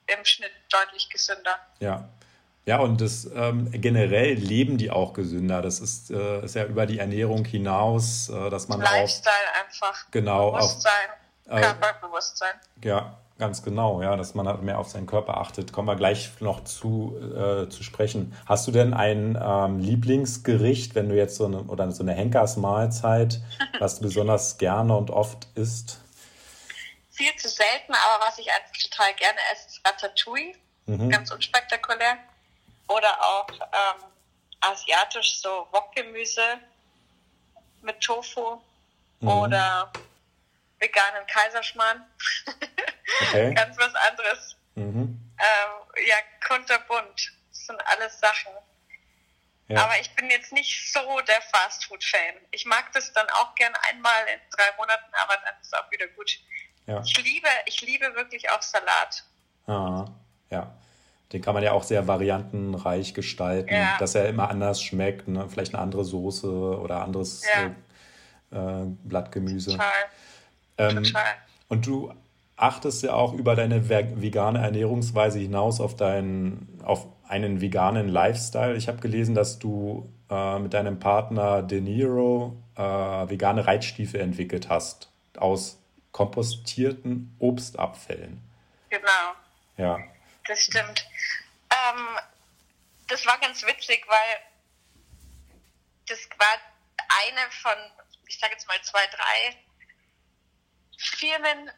im 0.08 0.26
Schnitt 0.26 0.52
deutlich 0.70 1.10
gesünder. 1.10 1.60
Ja, 1.80 2.10
ja, 2.66 2.80
und 2.80 3.02
das 3.02 3.30
ähm, 3.36 3.70
generell 3.72 4.34
leben 4.34 4.78
die 4.78 4.92
auch 4.92 5.14
gesünder. 5.14 5.62
Das 5.62 5.80
ist, 5.80 6.12
äh, 6.12 6.46
ist 6.46 6.56
ja 6.56 6.66
über 6.66 6.86
die 6.86 7.00
Ernährung 7.00 7.44
hinaus, 7.46 8.30
äh, 8.30 8.50
dass 8.50 8.68
man 8.68 8.80
Lifestyle 8.80 9.34
auch 9.34 9.66
einfach 9.66 10.12
genau 10.12 10.52
Bewusstsein, 10.52 11.10
auf, 11.48 11.58
äh, 11.58 11.62
Körperbewusstsein. 11.62 12.54
Ja, 12.84 13.18
Ganz 13.40 13.64
genau, 13.64 14.02
ja, 14.04 14.16
dass 14.16 14.36
man 14.36 14.48
halt 14.48 14.62
mehr 14.62 14.78
auf 14.78 14.90
seinen 14.90 15.08
Körper 15.08 15.38
achtet. 15.38 15.74
Kommen 15.74 15.88
wir 15.88 15.96
gleich 15.96 16.30
noch 16.40 16.64
zu, 16.66 17.18
äh, 17.36 17.68
zu 17.68 17.82
sprechen. 17.82 18.38
Hast 18.46 18.68
du 18.68 18.72
denn 18.72 18.94
ein 18.94 19.38
ähm, 19.42 19.80
Lieblingsgericht, 19.80 20.94
wenn 20.94 21.10
du 21.10 21.16
jetzt 21.16 21.38
so 21.38 21.46
eine 21.46 21.64
oder 21.64 21.92
so 21.92 22.04
eine 22.04 22.14
Henkersmahlzeit, 22.14 23.42
was 23.80 23.96
du 23.96 24.04
besonders 24.04 24.60
gerne 24.60 24.96
und 24.96 25.10
oft 25.10 25.48
isst? 25.56 26.00
Viel 27.12 27.36
zu 27.38 27.50
selten, 27.50 27.94
aber 27.94 28.24
was 28.26 28.38
ich 28.38 28.48
eigentlich 28.52 28.90
total 28.90 29.14
gerne 29.16 29.40
esse, 29.52 29.68
ist 29.68 29.82
Ratatouille. 29.86 30.54
Mhm. 30.86 31.10
Ganz 31.10 31.32
unspektakulär. 31.32 32.18
Oder 32.88 33.22
auch 33.22 33.50
ähm, 33.50 34.04
asiatisch 34.62 35.40
so 35.40 35.68
Wokgemüse 35.72 36.60
mit 37.82 38.00
Tofu 38.02 38.62
mhm. 39.20 39.28
oder 39.28 39.92
veganen 40.80 41.26
Kaiserschmarrn. 41.28 42.06
Okay. 43.28 43.54
Ganz 43.56 43.78
was 43.78 43.94
anderes. 43.96 44.56
Mhm. 44.76 45.20
Ähm, 45.38 46.06
ja, 46.08 46.16
kunterbunt. 46.48 47.34
Das 47.50 47.66
sind 47.66 47.88
alles 47.88 48.20
Sachen. 48.20 48.52
Ja. 49.68 49.86
Aber 49.86 50.00
ich 50.00 50.14
bin 50.16 50.30
jetzt 50.30 50.52
nicht 50.52 50.92
so 50.92 51.22
der 51.22 51.42
Fastfood-Fan. 51.42 52.36
Ich 52.52 52.66
mag 52.66 52.92
das 52.92 53.14
dann 53.14 53.30
auch 53.32 53.56
gern 53.56 53.74
einmal 53.90 54.26
in 54.34 54.40
drei 54.52 54.70
Monaten, 54.78 55.14
aber 55.14 55.38
dann 55.38 55.56
ist 55.62 55.68
es 55.68 55.74
auch 55.74 55.90
wieder 55.90 56.08
gut. 56.08 56.38
Ja. 56.86 57.02
Ich 57.02 57.18
liebe, 57.24 57.48
ich 57.66 57.82
liebe 57.82 58.14
wirklich 58.16 58.50
auch 58.50 58.62
Salat. 58.62 59.24
Ah, 59.68 60.06
ja. 60.50 60.76
Den 61.34 61.42
kann 61.42 61.56
man 61.56 61.64
ja 61.64 61.72
auch 61.72 61.84
sehr 61.84 62.08
variantenreich 62.08 63.14
gestalten, 63.14 63.74
ja. 63.74 63.98
dass 63.98 64.14
er 64.14 64.30
immer 64.30 64.50
anders 64.50 64.82
schmeckt. 64.82 65.28
Ne? 65.28 65.50
Vielleicht 65.50 65.74
eine 65.74 65.82
andere 65.82 66.06
Soße 66.06 66.48
oder 66.48 67.04
anderes 67.04 67.42
ja. 68.52 68.82
äh, 68.82 68.86
Blattgemüse. 69.04 69.72
Total. 69.72 69.88
Ähm, 70.78 71.04
Total. 71.04 71.24
Und 71.70 71.88
du 71.88 72.14
achtest 72.56 73.02
ja 73.04 73.14
auch 73.14 73.34
über 73.34 73.56
deine 73.56 73.90
vegane 73.90 74.60
Ernährungsweise 74.60 75.40
hinaus 75.40 75.82
auf, 75.82 75.96
deinen, 75.96 76.80
auf 76.84 77.08
einen 77.28 77.62
veganen 77.62 78.08
Lifestyle. 78.08 78.76
Ich 78.76 78.88
habe 78.88 79.00
gelesen, 79.00 79.34
dass 79.34 79.58
du 79.58 80.08
äh, 80.30 80.60
mit 80.60 80.74
deinem 80.74 81.00
Partner 81.00 81.64
De 81.64 81.82
Niro 81.82 82.58
äh, 82.76 82.82
vegane 82.82 83.66
Reitstiefel 83.66 84.22
entwickelt 84.22 84.70
hast 84.70 85.10
aus 85.38 85.80
kompostierten 86.12 87.36
Obstabfällen. 87.40 88.40
Genau. 88.90 89.34
Ja. 89.78 89.98
Das 90.46 90.62
stimmt. 90.62 91.06
Ähm, 91.72 92.20
das 93.08 93.26
war 93.26 93.38
ganz 93.40 93.64
witzig, 93.64 94.06
weil 94.08 94.40
das 96.08 96.20
war 96.38 96.60
eine 97.28 97.52
von, 97.52 97.78
ich 98.28 98.40
sage 98.40 98.54
jetzt 98.54 98.68
mal 98.68 98.82
zwei, 98.84 99.06
drei 99.08 99.64
Firmen, 100.98 101.72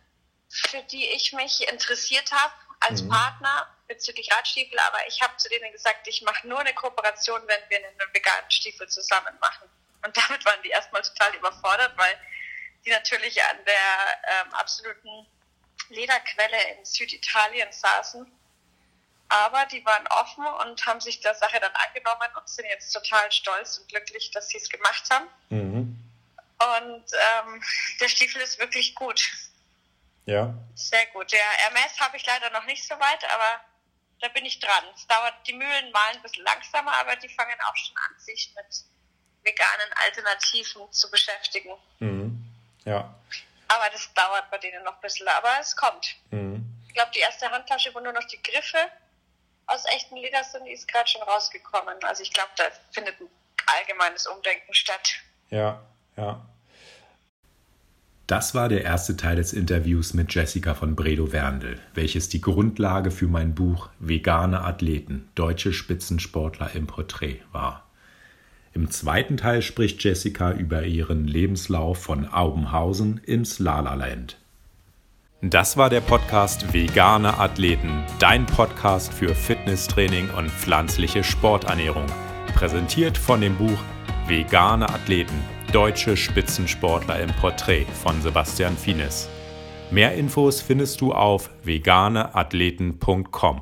für 0.50 0.82
die 0.84 1.08
ich 1.10 1.34
mich 1.34 1.68
interessiert 1.68 2.32
habe 2.32 2.54
als 2.80 3.02
mhm. 3.02 3.10
Partner 3.10 3.76
bezüglich 3.88 4.32
Radstiefel, 4.32 4.78
aber 4.80 5.06
ich 5.08 5.22
habe 5.22 5.36
zu 5.38 5.50
denen 5.50 5.72
gesagt, 5.72 6.08
ich 6.08 6.22
mache 6.24 6.48
nur 6.48 6.60
eine 6.60 6.74
Kooperation, 6.74 7.42
wenn 7.48 7.70
wir 7.70 7.78
einen 7.78 8.00
veganen 8.14 8.50
Stiefel 8.50 8.88
zusammen 8.90 9.38
machen. 9.40 9.70
Und 10.04 10.16
damit 10.18 10.44
waren 10.46 10.62
die 10.64 10.70
erstmal 10.70 11.02
total 11.02 11.36
überfordert, 11.36 11.96
weil 11.98 12.20
die 12.86 12.92
natürlich 12.92 13.42
an 13.44 13.58
der 13.66 14.46
ähm, 14.46 14.54
absoluten 14.54 15.28
Lederquelle 15.90 16.78
in 16.78 16.86
Süditalien 16.86 17.72
saßen. 17.72 18.32
Aber 19.28 19.66
die 19.66 19.84
waren 19.86 20.06
offen 20.08 20.46
und 20.46 20.86
haben 20.86 21.02
sich 21.02 21.20
der 21.20 21.34
Sache 21.34 21.60
dann 21.60 21.72
angenommen 21.74 22.30
und 22.38 22.48
sind 22.48 22.68
jetzt 22.68 22.92
total 22.92 23.32
stolz 23.32 23.80
und 23.80 23.88
glücklich, 23.90 24.32
dass 24.32 24.50
sie 24.50 24.58
es 24.58 24.70
gemacht 24.70 25.04
haben. 25.10 25.28
Mhm. 25.50 26.00
Und 26.58 27.06
ähm, 27.14 27.64
der 28.00 28.08
Stiefel 28.08 28.42
ist 28.42 28.60
wirklich 28.60 28.96
gut. 28.96 29.22
Ja. 30.26 30.54
Sehr 30.76 31.06
gut. 31.08 31.32
Der 31.32 31.40
Hermes 31.40 32.00
habe 32.00 32.18
ich 32.18 32.26
leider 32.26 32.50
noch 32.52 32.66
nicht 32.66 32.88
so 32.88 32.96
weit, 32.96 33.24
aber 33.32 33.62
da 34.22 34.28
bin 34.30 34.46
ich 34.46 34.60
dran. 34.60 34.84
Es 34.96 35.06
dauert, 35.08 35.34
die 35.48 35.54
Mühlen 35.54 35.92
malen 35.92 36.16
ein 36.16 36.22
bisschen 36.22 36.44
langsamer, 36.44 36.94
aber 36.94 37.16
die 37.16 37.30
fangen 37.30 37.58
auch 37.68 37.76
schon 37.76 37.96
an, 37.98 38.20
sich 38.20 38.54
mit 38.56 38.84
veganen 39.44 39.94
Alternativen 40.04 40.92
zu 40.92 41.12
beschäftigen. 41.12 41.76
Mhm. 42.00 42.44
Ja. 42.86 43.14
Aber 43.68 43.90
das 43.92 44.12
dauert 44.14 44.50
bei 44.50 44.58
denen 44.58 44.84
noch 44.84 44.96
ein 44.96 45.02
bisschen, 45.02 45.28
aber 45.28 45.60
es 45.60 45.76
kommt. 45.76 46.16
Mhm. 46.32 46.66
Ich 46.88 46.94
glaube, 46.94 47.12
die 47.12 47.20
erste 47.20 47.50
Handtasche, 47.52 47.94
wo 47.94 48.00
nur 48.00 48.14
noch 48.14 48.24
die 48.26 48.42
Griffe 48.42 48.90
aus 49.68 49.84
echten 49.96 50.18
Leder 50.18 50.44
sind, 50.44 50.66
die 50.66 50.72
ist 50.72 50.88
gerade 50.88 51.08
schon 51.08 51.22
rausgekommen. 51.24 51.96
Also 52.04 52.24
ich 52.24 52.32
glaube, 52.32 52.50
da 52.58 52.64
findet 52.92 53.20
ein 53.20 53.28
allgemeines 53.66 54.28
Umdenken 54.28 54.74
statt. 54.74 55.16
Ja, 55.50 55.82
ja. 56.18 56.46
Das 58.28 58.56
war 58.56 58.70
der 58.70 58.84
erste 58.84 59.16
Teil 59.18 59.36
des 59.36 59.54
Interviews 59.54 60.16
mit 60.16 60.34
Jessica 60.34 60.74
von 60.74 60.96
Bredow-Werndl, 60.96 61.80
welches 61.94 62.28
die 62.28 62.42
Grundlage 62.42 63.12
für 63.12 63.28
mein 63.28 63.54
Buch 63.54 63.90
Vegane 64.00 64.62
Athleten, 64.62 65.30
deutsche 65.36 65.74
Spitzensportler 65.74 66.72
im 66.74 66.88
Porträt 66.88 67.42
war. 67.52 67.88
Im 68.74 68.90
zweiten 68.90 69.38
Teil 69.38 69.62
spricht 69.62 70.04
Jessica 70.04 70.52
über 70.52 70.84
ihren 70.84 71.28
Lebenslauf 71.28 72.02
von 72.02 72.28
Aubenhausen 72.28 73.20
ins 73.20 73.60
Lalaland. 73.60 74.38
Das 75.50 75.78
war 75.78 75.92
der 75.92 76.02
Podcast 76.02 76.74
Vegane 76.74 77.38
Athleten, 77.38 78.04
dein 78.18 78.48
Podcast 78.48 79.14
für 79.14 79.36
Fitnesstraining 79.36 80.32
und 80.32 80.50
pflanzliche 80.50 81.24
Sporternährung, 81.24 82.08
präsentiert 82.56 83.16
von 83.16 83.42
dem 83.42 83.56
Buch 83.56 83.78
Vegane 84.26 84.90
Athleten 84.90 85.40
Deutsche 85.72 86.18
Spitzensportler 86.18 87.20
im 87.20 87.30
Porträt 87.34 87.86
von 87.86 88.20
Sebastian 88.24 88.76
Fienes. 88.76 89.30
Mehr 89.92 90.16
Infos 90.16 90.62
findest 90.62 91.00
du 91.02 91.14
auf 91.14 91.52
veganeathleten.com. 91.64 93.62